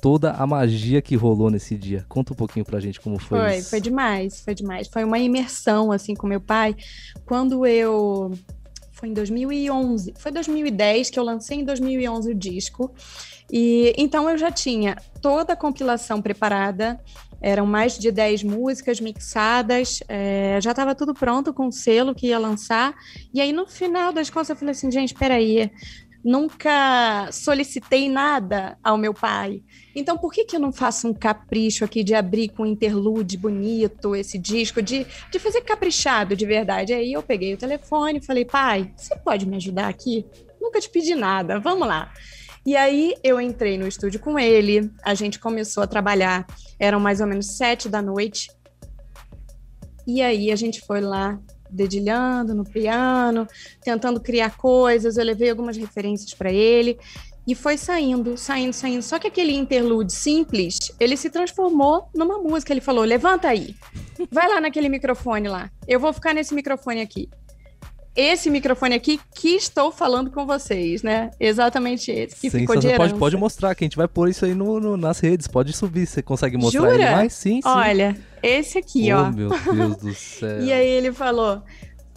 [0.00, 2.06] toda a magia que rolou nesse dia.
[2.08, 3.70] Conta um pouquinho pra gente como foi, foi isso.
[3.70, 4.86] Foi demais, foi demais.
[4.86, 6.76] Foi uma imersão, assim, com meu pai.
[7.26, 8.30] Quando eu...
[8.92, 10.14] Foi em 2011.
[10.18, 12.94] Foi 2010 que eu lancei em 2011 o disco.
[13.50, 17.00] E então eu já tinha toda a compilação preparada.
[17.42, 22.26] Eram mais de 10 músicas mixadas, é, já estava tudo pronto com o selo que
[22.26, 22.94] ia lançar.
[23.32, 25.70] E aí, no final das contas, eu falei assim: gente, peraí,
[26.24, 29.62] nunca solicitei nada ao meu pai.
[29.94, 33.36] Então, por que, que eu não faço um capricho aqui de abrir com um interlude
[33.36, 36.92] bonito esse disco, de, de fazer caprichado de verdade?
[36.92, 40.26] Aí eu peguei o telefone e falei, pai, você pode me ajudar aqui?
[40.60, 42.12] Nunca te pedi nada, vamos lá.
[42.64, 46.46] E aí eu entrei no estúdio com ele, a gente começou a trabalhar,
[46.78, 48.50] eram mais ou menos sete da noite.
[50.06, 53.46] E aí a gente foi lá dedilhando no piano,
[53.82, 55.16] tentando criar coisas.
[55.16, 56.98] Eu levei algumas referências para ele
[57.46, 59.02] e foi saindo, saindo, saindo.
[59.02, 62.72] Só que aquele interlude simples, ele se transformou numa música.
[62.72, 63.74] Ele falou: "Levanta aí.
[64.30, 65.70] Vai lá naquele microfone lá.
[65.88, 67.28] Eu vou ficar nesse microfone aqui."
[68.14, 71.30] Esse microfone aqui que estou falando com vocês, né?
[71.38, 74.52] Exatamente esse que ficou de pode, pode mostrar, que a gente vai pôr isso aí
[74.52, 75.46] no, no, nas redes.
[75.46, 76.94] Pode subir, você consegue mostrar Jura?
[76.94, 77.32] ele mais?
[77.32, 77.68] Sim, sim.
[77.68, 79.30] Olha, esse aqui, oh, ó.
[79.30, 80.62] meu Deus do céu.
[80.62, 81.62] e aí ele falou: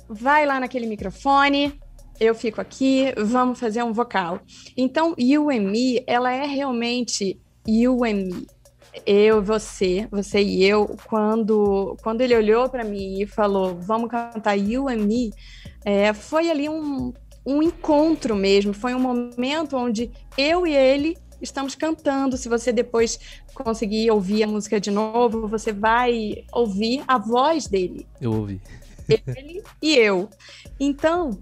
[0.07, 1.79] vai lá naquele microfone,
[2.19, 4.39] eu fico aqui, vamos fazer um vocal.
[4.77, 8.47] Então, You and Me, ela é realmente You and Me.
[9.05, 14.55] Eu, você, você e eu, quando, quando ele olhou para mim e falou, vamos cantar
[14.55, 15.31] You and Me,
[15.83, 17.12] é, foi ali um,
[17.43, 22.38] um encontro mesmo, foi um momento onde eu e ele estamos cantando.
[22.38, 23.19] Se você depois
[23.53, 28.08] conseguir ouvir a música de novo, você vai ouvir a voz dele.
[28.19, 28.62] Eu ouvi.
[29.36, 30.29] Ele e eu.
[30.79, 31.38] Então,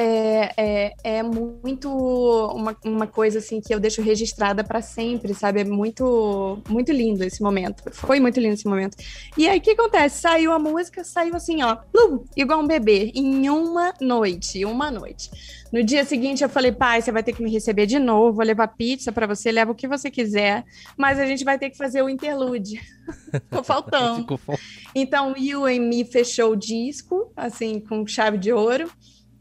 [0.00, 5.60] é, é, é muito uma, uma coisa assim que eu deixo registrada para sempre, sabe?
[5.60, 7.82] É muito, muito lindo esse momento.
[7.92, 8.96] Foi muito lindo esse momento.
[9.36, 10.22] E aí o que acontece?
[10.22, 15.30] Saiu a música, saiu assim, ó, plum, igual um bebê, em uma noite, uma noite.
[15.70, 18.44] No dia seguinte eu falei, pai, você vai ter que me receber de novo, vou
[18.44, 20.64] levar pizza para você, leva o que você quiser,
[20.96, 22.80] mas a gente vai ter que fazer o interlude.
[23.30, 24.20] Ficou faltando.
[24.22, 24.58] Ficou fal...
[24.94, 28.90] Então, You and Me fechou o disco, assim, com chave de ouro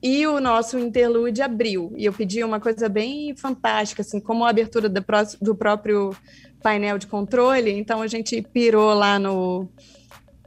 [0.02, 1.94] e o nosso interlude abriu.
[1.96, 5.04] E eu pedi uma coisa bem fantástica, assim, como a abertura do,
[5.42, 6.16] do próprio
[6.62, 7.72] painel de controle.
[7.72, 9.68] Então a gente pirou lá no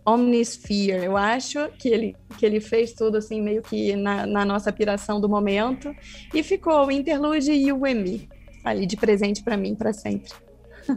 [0.05, 4.73] Omnisphere, eu acho que ele, que ele fez tudo assim, meio que na, na nossa
[4.73, 5.95] piração do momento.
[6.35, 8.29] E ficou o interlude e o EMI
[8.65, 10.33] ali de presente para mim para sempre.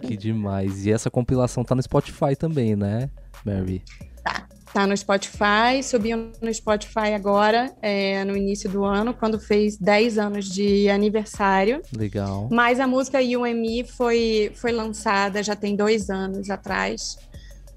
[0.02, 0.86] Que demais.
[0.86, 3.10] E essa compilação tá no Spotify também, né,
[3.46, 3.84] Mary?
[4.24, 4.48] Tá.
[4.76, 10.18] Tá no Spotify, subiu no Spotify agora, é, no início do ano, quando fez 10
[10.18, 11.82] anos de aniversário.
[11.96, 12.50] Legal.
[12.52, 17.18] Mas a música UME foi, foi lançada já tem dois anos atrás.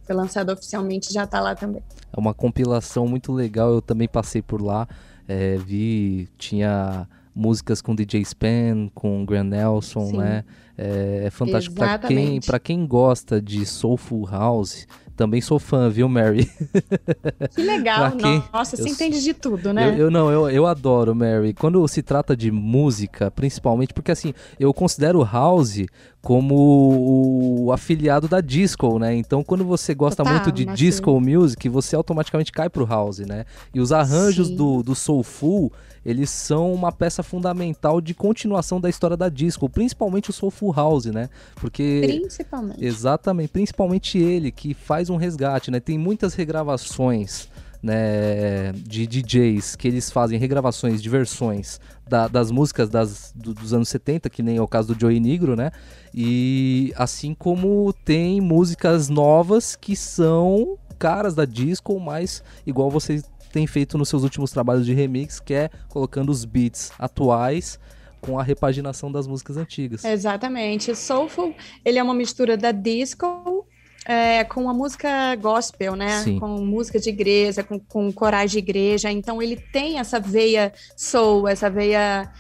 [0.03, 1.85] Foi lançada oficialmente, já tá lá também.
[2.13, 4.89] É uma compilação muito legal, eu também passei por lá,
[5.29, 7.07] é, vi, tinha
[7.39, 10.17] músicas com DJ Span, com Grand Nelson, Sim.
[10.19, 10.45] né?
[10.77, 14.87] É, é fantástico para quem, pra quem gosta de Soulful House,
[15.19, 16.49] também sou fã, viu, Mary?
[17.51, 18.43] Que legal, quem...
[18.53, 19.89] nossa, você eu, entende de tudo, né?
[19.89, 21.53] Eu, eu, não, eu, eu adoro, Mary.
[21.53, 25.87] Quando se trata de música, principalmente, porque assim, eu considero House
[26.23, 29.17] como o afiliado da disco, né?
[29.17, 31.35] Então, quando você gosta muito de disco sim.
[31.35, 33.45] music, você automaticamente cai pro house, né?
[33.75, 35.73] E os arranjos do, do Soulful,
[36.09, 41.05] eles são uma peça fundamental de continuação da história da disco, principalmente o Soulful House,
[41.05, 41.29] né?
[41.57, 42.83] Porque principalmente.
[42.83, 45.81] Exatamente, principalmente ele que faz um resgate, né?
[45.81, 47.47] Tem muitas regravações
[47.83, 53.75] né, de DJs que eles fazem regravações de versões da, das músicas das, do, dos
[53.75, 55.71] anos 70, que nem é o caso do Joey Negro, né?
[56.15, 63.67] E assim como tem músicas novas que são caras da disco, mas igual vocês têm
[63.67, 67.79] feito nos seus últimos trabalhos de remix, que é colocando os beats atuais
[68.21, 70.05] com a repaginação das músicas antigas.
[70.05, 70.95] Exatamente.
[70.95, 73.67] Soulful, ele é uma mistura da disco
[74.05, 76.23] é, com a música gospel, né?
[76.23, 76.39] Sim.
[76.39, 79.11] Com música de igreja, com, com corais de igreja.
[79.11, 82.31] Então ele tem essa veia soul, essa veia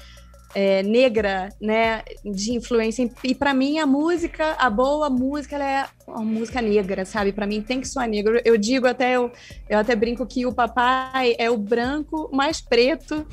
[0.55, 3.09] é, negra, né, de influência.
[3.23, 7.33] E para mim a música, a boa música, ela é uma música negra, sabe?
[7.33, 8.41] Para mim tem que soar negro.
[8.45, 9.31] Eu digo até eu,
[9.69, 13.27] eu até brinco que o papai é o branco mais preto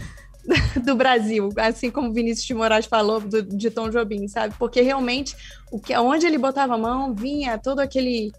[0.83, 4.53] do Brasil, assim como Vinícius de Moraes falou do, de Tom Jobim, sabe?
[4.59, 5.35] Porque realmente
[5.71, 8.31] o que onde ele botava a mão vinha todo aquele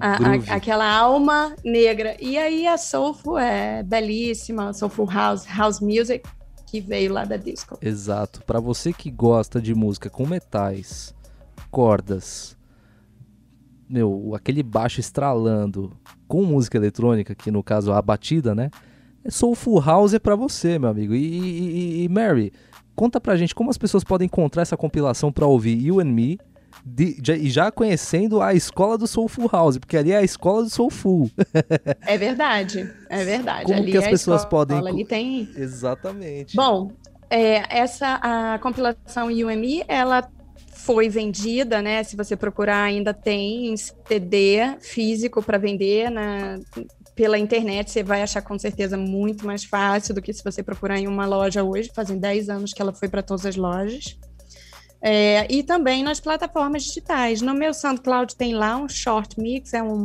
[0.00, 2.16] a, a, aquela alma negra.
[2.20, 6.22] E aí a Soulful é belíssima, Soulful House, House Music,
[6.72, 7.76] que veio lá da disco.
[7.82, 8.42] Exato.
[8.46, 11.14] Para você que gosta de música com metais,
[11.70, 12.56] cordas,
[13.86, 15.92] meu, aquele baixo estralando
[16.26, 18.70] com música eletrônica, que no caso a batida, né?
[19.22, 21.14] É Soulful House é para você, meu amigo.
[21.14, 22.54] E, e, e, Mary,
[22.96, 26.38] conta pra gente como as pessoas podem encontrar essa compilação para ouvir You and Me
[26.84, 30.70] de, e já conhecendo a escola do Soulful House, porque ali é a escola do
[30.70, 31.30] Soulful.
[32.06, 33.66] é verdade, é verdade.
[33.66, 34.78] Como ali que as é pessoas podem...
[34.78, 35.48] Ali tem...
[35.56, 36.56] Exatamente.
[36.56, 36.90] Bom,
[37.30, 40.28] é, essa a compilação UME, ela
[40.72, 42.02] foi vendida, né?
[42.02, 46.58] Se você procurar, ainda tem CD físico para vender na,
[47.14, 47.90] pela internet.
[47.90, 51.24] Você vai achar com certeza muito mais fácil do que se você procurar em uma
[51.24, 51.90] loja hoje.
[51.94, 54.18] Fazem 10 anos que ela foi para todas as lojas.
[55.02, 57.42] É, e também nas plataformas digitais.
[57.42, 60.04] No meu SoundCloud tem lá um short mix, é um,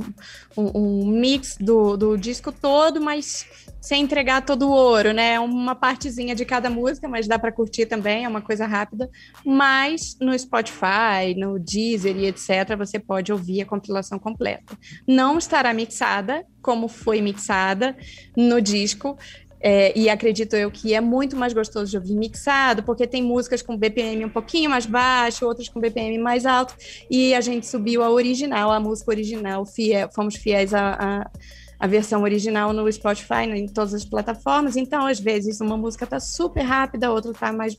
[0.58, 3.45] um, um mix do, do disco todo, mas
[3.80, 5.39] sem entregar todo o ouro, né?
[5.39, 9.08] Uma partezinha de cada música, mas dá para curtir também, é uma coisa rápida.
[9.45, 14.78] Mas no Spotify, no Deezer e etc., você pode ouvir a compilação completa.
[15.08, 17.95] Não estará mixada como foi mixada
[18.36, 19.18] no disco.
[19.60, 23.62] É, e acredito eu que é muito mais gostoso de ouvir mixado, porque tem músicas
[23.62, 26.76] com BPM um pouquinho mais baixo, outras com BPM mais alto,
[27.10, 31.32] e a gente subiu a original, a música original, fiel, fomos fiéis à, à,
[31.80, 34.76] à versão original no Spotify, né, em todas as plataformas.
[34.76, 37.78] Então, às vezes, uma música tá super rápida, outra tá mais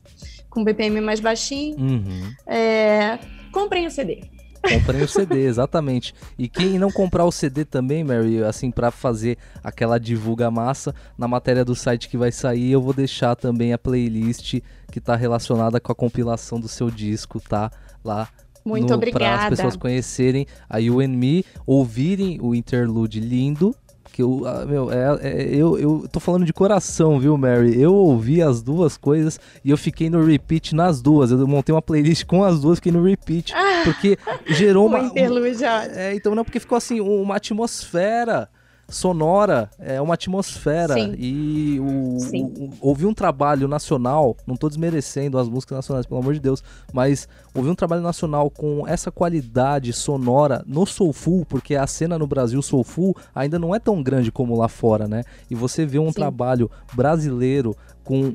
[0.50, 1.78] com BPM mais baixinho.
[1.78, 2.32] Uhum.
[2.46, 3.18] É,
[3.52, 4.37] comprem o CD.
[4.68, 6.14] Comprem o CD, exatamente.
[6.38, 11.26] E quem não comprar o CD também, Mary, assim, para fazer aquela divulga massa, na
[11.26, 14.60] matéria do site que vai sair, eu vou deixar também a playlist
[14.90, 17.70] que tá relacionada com a compilação do seu disco, tá?
[18.04, 18.28] Lá
[18.64, 19.24] muito obrigada.
[19.24, 23.74] Para as pessoas conhecerem a You and Me, ouvirem o interlude lindo
[24.18, 27.80] que eu, ah, meu, é, é, eu, eu tô falando de coração, viu, Mary?
[27.80, 31.30] Eu ouvi as duas coisas e eu fiquei no repeat nas duas.
[31.30, 33.54] Eu montei uma playlist com as duas, fiquei no repeat.
[33.54, 34.98] Ah, porque gerou uma.
[34.98, 38.48] Interlude, é, então não, porque ficou assim, uma atmosfera
[38.88, 41.14] sonora é uma atmosfera Sim.
[41.18, 46.32] e o, o, ouvir um trabalho nacional, não estou desmerecendo as músicas nacionais, pelo amor
[46.32, 46.62] de Deus,
[46.92, 52.26] mas ouvir um trabalho nacional com essa qualidade sonora no soulful, porque a cena no
[52.26, 55.22] Brasil soulful ainda não é tão grande como lá fora, né?
[55.50, 56.14] E você vê um Sim.
[56.14, 58.34] trabalho brasileiro com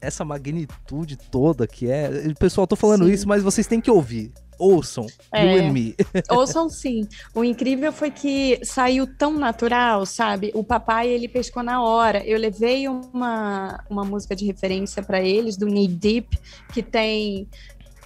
[0.00, 2.34] essa magnitude toda que é.
[2.38, 3.12] Pessoal, tô falando Sim.
[3.12, 5.94] isso, mas vocês têm que ouvir ouçam é, You and Me.
[6.30, 7.06] ouçam sim.
[7.34, 10.50] O incrível foi que saiu tão natural, sabe?
[10.54, 12.24] O papai, ele pescou na hora.
[12.24, 16.38] Eu levei uma, uma música de referência para eles, do Need Deep,
[16.72, 17.48] que tem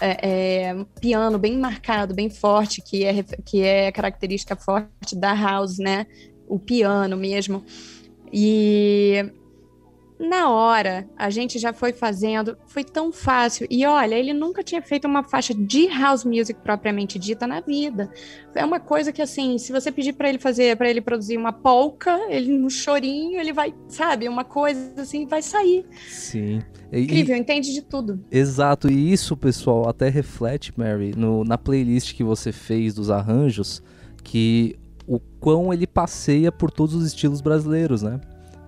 [0.00, 5.78] é, é, piano bem marcado, bem forte, que é, que é característica forte da house,
[5.78, 6.06] né?
[6.48, 7.64] O piano mesmo.
[8.32, 9.32] E
[10.18, 13.66] na hora, a gente já foi fazendo, foi tão fácil.
[13.70, 18.10] E olha, ele nunca tinha feito uma faixa de house music propriamente dita na vida.
[18.54, 21.52] É uma coisa que assim, se você pedir para ele fazer, para ele produzir uma
[21.52, 25.84] polca, ele no chorinho, ele vai, sabe, uma coisa assim, vai sair.
[26.08, 26.60] Sim.
[26.90, 28.24] E, Incrível, entende de tudo.
[28.30, 33.82] Exato, e isso, pessoal, até reflete, Mary, no, na playlist que você fez dos arranjos,
[34.24, 38.20] que o quão ele passeia por todos os estilos brasileiros, né?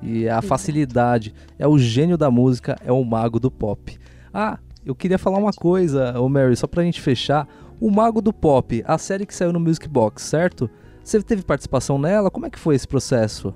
[0.02, 1.34] E a facilidade.
[1.58, 3.98] É o gênio da música, é o mago do pop.
[4.32, 7.46] Ah, eu queria falar uma coisa, ô Mary, só pra gente fechar.
[7.80, 10.68] O Mago do Pop, a série que saiu no Music Box, certo?
[11.04, 12.30] Você teve participação nela?
[12.30, 13.54] Como é que foi esse processo?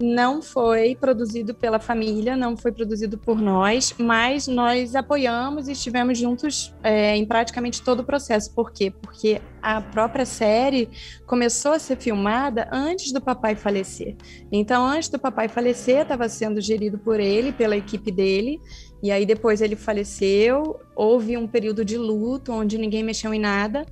[0.00, 6.18] Não foi produzido pela família, não foi produzido por nós, mas nós apoiamos e estivemos
[6.18, 8.52] juntos é, em praticamente todo o processo.
[8.54, 8.90] Por quê?
[8.90, 10.88] Porque a própria série
[11.26, 14.16] começou a ser filmada antes do papai falecer.
[14.50, 18.58] Então, antes do papai falecer, estava sendo gerido por ele, pela equipe dele,
[19.02, 23.84] e aí depois ele faleceu, houve um período de luto onde ninguém mexeu em nada.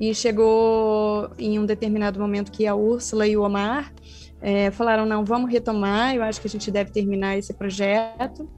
[0.00, 3.92] E chegou em um determinado momento que a Úrsula e o Omar
[4.40, 8.48] é, falaram: não, vamos retomar, eu acho que a gente deve terminar esse projeto.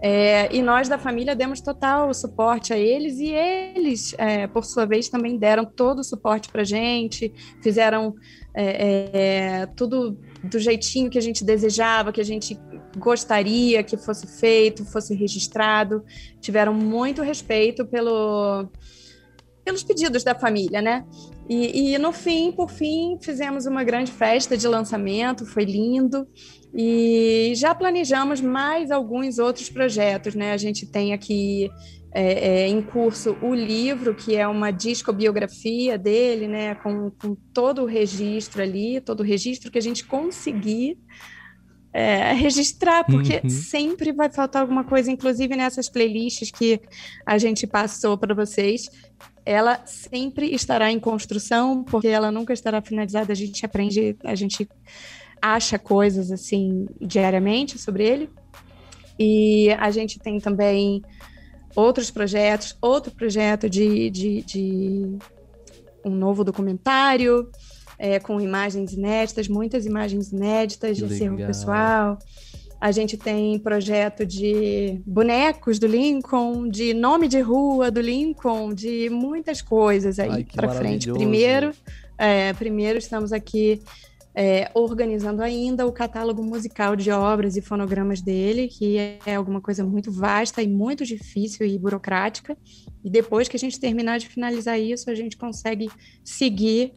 [0.00, 4.86] É, e nós da família demos total suporte a eles e eles, é, por sua
[4.86, 8.14] vez, também deram todo o suporte para a gente, fizeram
[8.54, 12.56] é, é, tudo do jeitinho que a gente desejava, que a gente
[12.96, 16.04] gostaria que fosse feito, fosse registrado.
[16.40, 18.68] Tiveram muito respeito pelo,
[19.68, 21.04] pelos pedidos da família, né?
[21.46, 26.26] E, e, no fim, por fim, fizemos uma grande festa de lançamento, foi lindo.
[26.74, 30.52] E já planejamos mais alguns outros projetos, né?
[30.52, 31.70] A gente tem aqui
[32.14, 36.74] é, é, em curso o livro, que é uma discobiografia dele, né?
[36.76, 40.96] Com, com todo o registro ali, todo o registro que a gente conseguir
[41.98, 43.50] é, registrar, porque uhum.
[43.50, 46.80] sempre vai faltar alguma coisa, inclusive nessas playlists que
[47.26, 48.88] a gente passou para vocês
[49.44, 53.32] ela sempre estará em construção, porque ela nunca estará finalizada.
[53.32, 54.68] A gente aprende, a gente
[55.40, 58.30] acha coisas assim diariamente sobre ele.
[59.18, 61.02] E a gente tem também
[61.74, 65.18] outros projetos, outro projeto de, de, de
[66.04, 67.50] um novo documentário
[67.98, 72.18] é, com imagens inéditas, muitas imagens inéditas que de acervo pessoal.
[72.80, 79.10] A gente tem projeto de bonecos do Lincoln, de nome de rua do Lincoln, de
[79.10, 81.10] muitas coisas aí para frente.
[81.10, 81.72] Primeiro,
[82.16, 83.82] é, primeiro estamos aqui
[84.32, 88.96] é, organizando ainda o catálogo musical de obras e fonogramas dele, que
[89.26, 92.56] é alguma coisa muito vasta e muito difícil e burocrática.
[93.02, 95.90] E depois que a gente terminar de finalizar isso, a gente consegue
[96.22, 96.92] seguir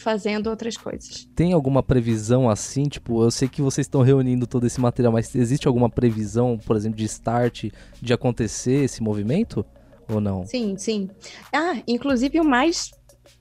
[0.00, 1.28] fazendo outras coisas.
[1.34, 2.84] Tem alguma previsão assim?
[2.84, 6.76] Tipo, eu sei que vocês estão reunindo todo esse material, mas existe alguma previsão, por
[6.76, 7.70] exemplo, de start,
[8.00, 9.64] de acontecer esse movimento?
[10.08, 10.44] Ou não?
[10.44, 11.08] Sim, sim.
[11.52, 12.90] Ah, inclusive o mais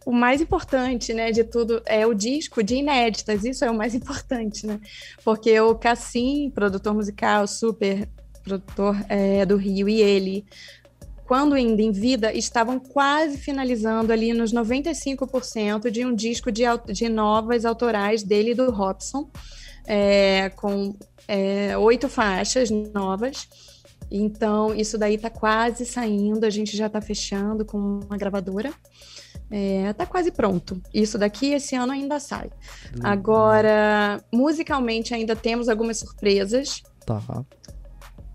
[0.05, 3.43] o mais importante, né, de tudo é o disco de inéditas.
[3.43, 4.80] Isso é o mais importante, né?
[5.24, 8.07] Porque o Cassim, produtor musical, super
[8.43, 10.45] produtor é, do Rio, e ele
[11.30, 17.08] quando ainda em vida, estavam quase finalizando ali nos 95% de um disco de, de
[17.08, 19.30] novas autorais dele e do Robson,
[19.86, 20.96] é, com
[21.28, 23.48] é, oito faixas novas.
[24.10, 28.74] Então, isso daí está quase saindo, a gente já está fechando com uma gravadora.
[29.52, 30.82] É, tá quase pronto.
[30.92, 32.50] Isso daqui esse ano ainda sai.
[33.04, 36.82] Agora, musicalmente ainda temos algumas surpresas.
[37.06, 37.22] Tá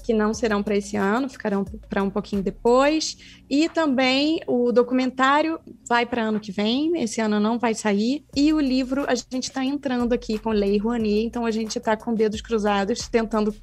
[0.05, 3.17] que não serão para esse ano, ficarão para um pouquinho depois.
[3.49, 8.23] E também o documentário vai para ano que vem, esse ano não vai sair.
[8.37, 11.97] E o livro, a gente está entrando aqui com Lei Rouanet, então a gente está
[11.97, 13.55] com dedos cruzados, tentando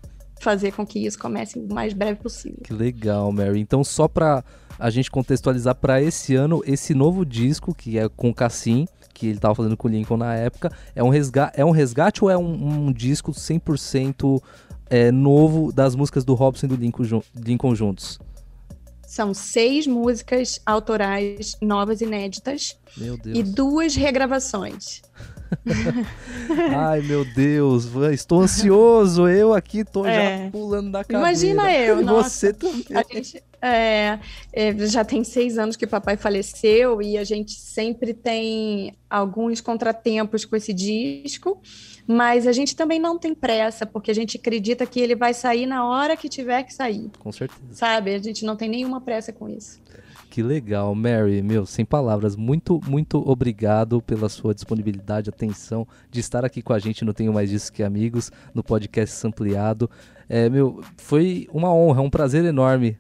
[0.41, 2.61] fazer com que isso comece o mais breve possível.
[2.63, 3.59] Que legal, Mary.
[3.59, 4.43] Então, só para
[4.79, 9.35] a gente contextualizar para esse ano, esse novo disco, que é com Cassim, que ele
[9.35, 12.35] estava fazendo com o Lincoln na época, é um resgate, é um resgate ou é
[12.35, 14.41] um, um disco 100%
[14.91, 18.19] é, novo das músicas do Robson e do Lincoln, Lincoln juntos?
[19.07, 22.77] São seis músicas autorais novas, inéditas.
[23.25, 25.01] E duas regravações.
[26.75, 29.27] Ai, meu Deus, estou ansioso.
[29.27, 30.45] Eu aqui tô é.
[30.45, 31.21] já pulando da cadeira.
[31.21, 32.29] Imagina eu, e nossa.
[32.29, 32.85] Você também.
[32.93, 34.19] A gente, é,
[34.53, 40.45] é, já tem seis anos que papai faleceu e a gente sempre tem alguns contratempos
[40.45, 41.61] com esse disco.
[42.11, 45.65] Mas a gente também não tem pressa, porque a gente acredita que ele vai sair
[45.65, 47.09] na hora que tiver que sair.
[47.19, 47.61] Com certeza.
[47.71, 48.13] Sabe?
[48.13, 49.79] A gente não tem nenhuma pressa com isso.
[50.29, 56.45] Que legal, Mary, meu, sem palavras, muito, muito obrigado pela sua disponibilidade, atenção, de estar
[56.45, 59.89] aqui com a gente no Tenho Mais Disso Que Amigos, no podcast Sampleado.
[60.29, 62.97] É, meu, foi uma honra, um prazer enorme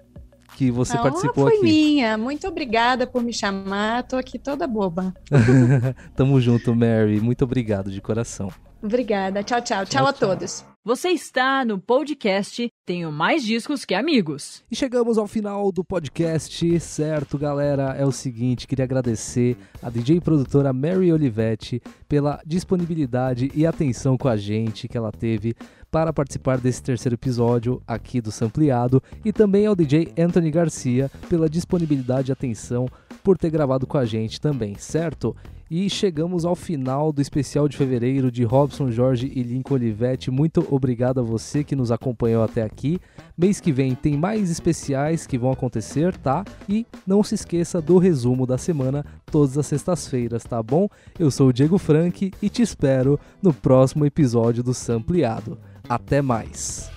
[0.57, 1.59] que você a participou foi aqui.
[1.59, 2.17] foi minha.
[2.17, 4.03] Muito obrigada por me chamar.
[4.03, 5.13] Tô aqui toda boba.
[6.15, 7.21] Tamo junto, Mary.
[7.21, 8.51] Muito obrigado de coração.
[8.81, 9.43] Obrigada.
[9.43, 9.85] Tchau, tchau.
[9.85, 10.65] Tchau, tchau a todos.
[10.83, 14.63] Você está no podcast Tenho Mais Discos Que Amigos.
[14.71, 17.93] E chegamos ao final do podcast, certo, galera?
[17.95, 21.79] É o seguinte, queria agradecer a DJ e produtora Mary Olivetti
[22.09, 25.53] pela disponibilidade e atenção com a gente que ela teve
[25.91, 31.47] para participar desse terceiro episódio aqui do Sampleado e também ao DJ Anthony Garcia pela
[31.47, 32.87] disponibilidade e atenção
[33.23, 35.35] por ter gravado com a gente também, certo?
[35.73, 40.29] E chegamos ao final do especial de fevereiro de Robson Jorge e Lincoln Olivetti.
[40.29, 42.99] Muito obrigado a você que nos acompanhou até aqui.
[43.37, 46.43] Mês que vem tem mais especiais que vão acontecer, tá?
[46.67, 50.89] E não se esqueça do resumo da semana todas as sextas-feiras, tá bom?
[51.17, 55.57] Eu sou o Diego Frank e te espero no próximo episódio do Sampleado.
[55.87, 56.91] Até mais.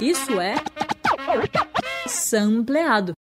[0.00, 0.54] Isso é
[2.06, 3.12] Sampleado.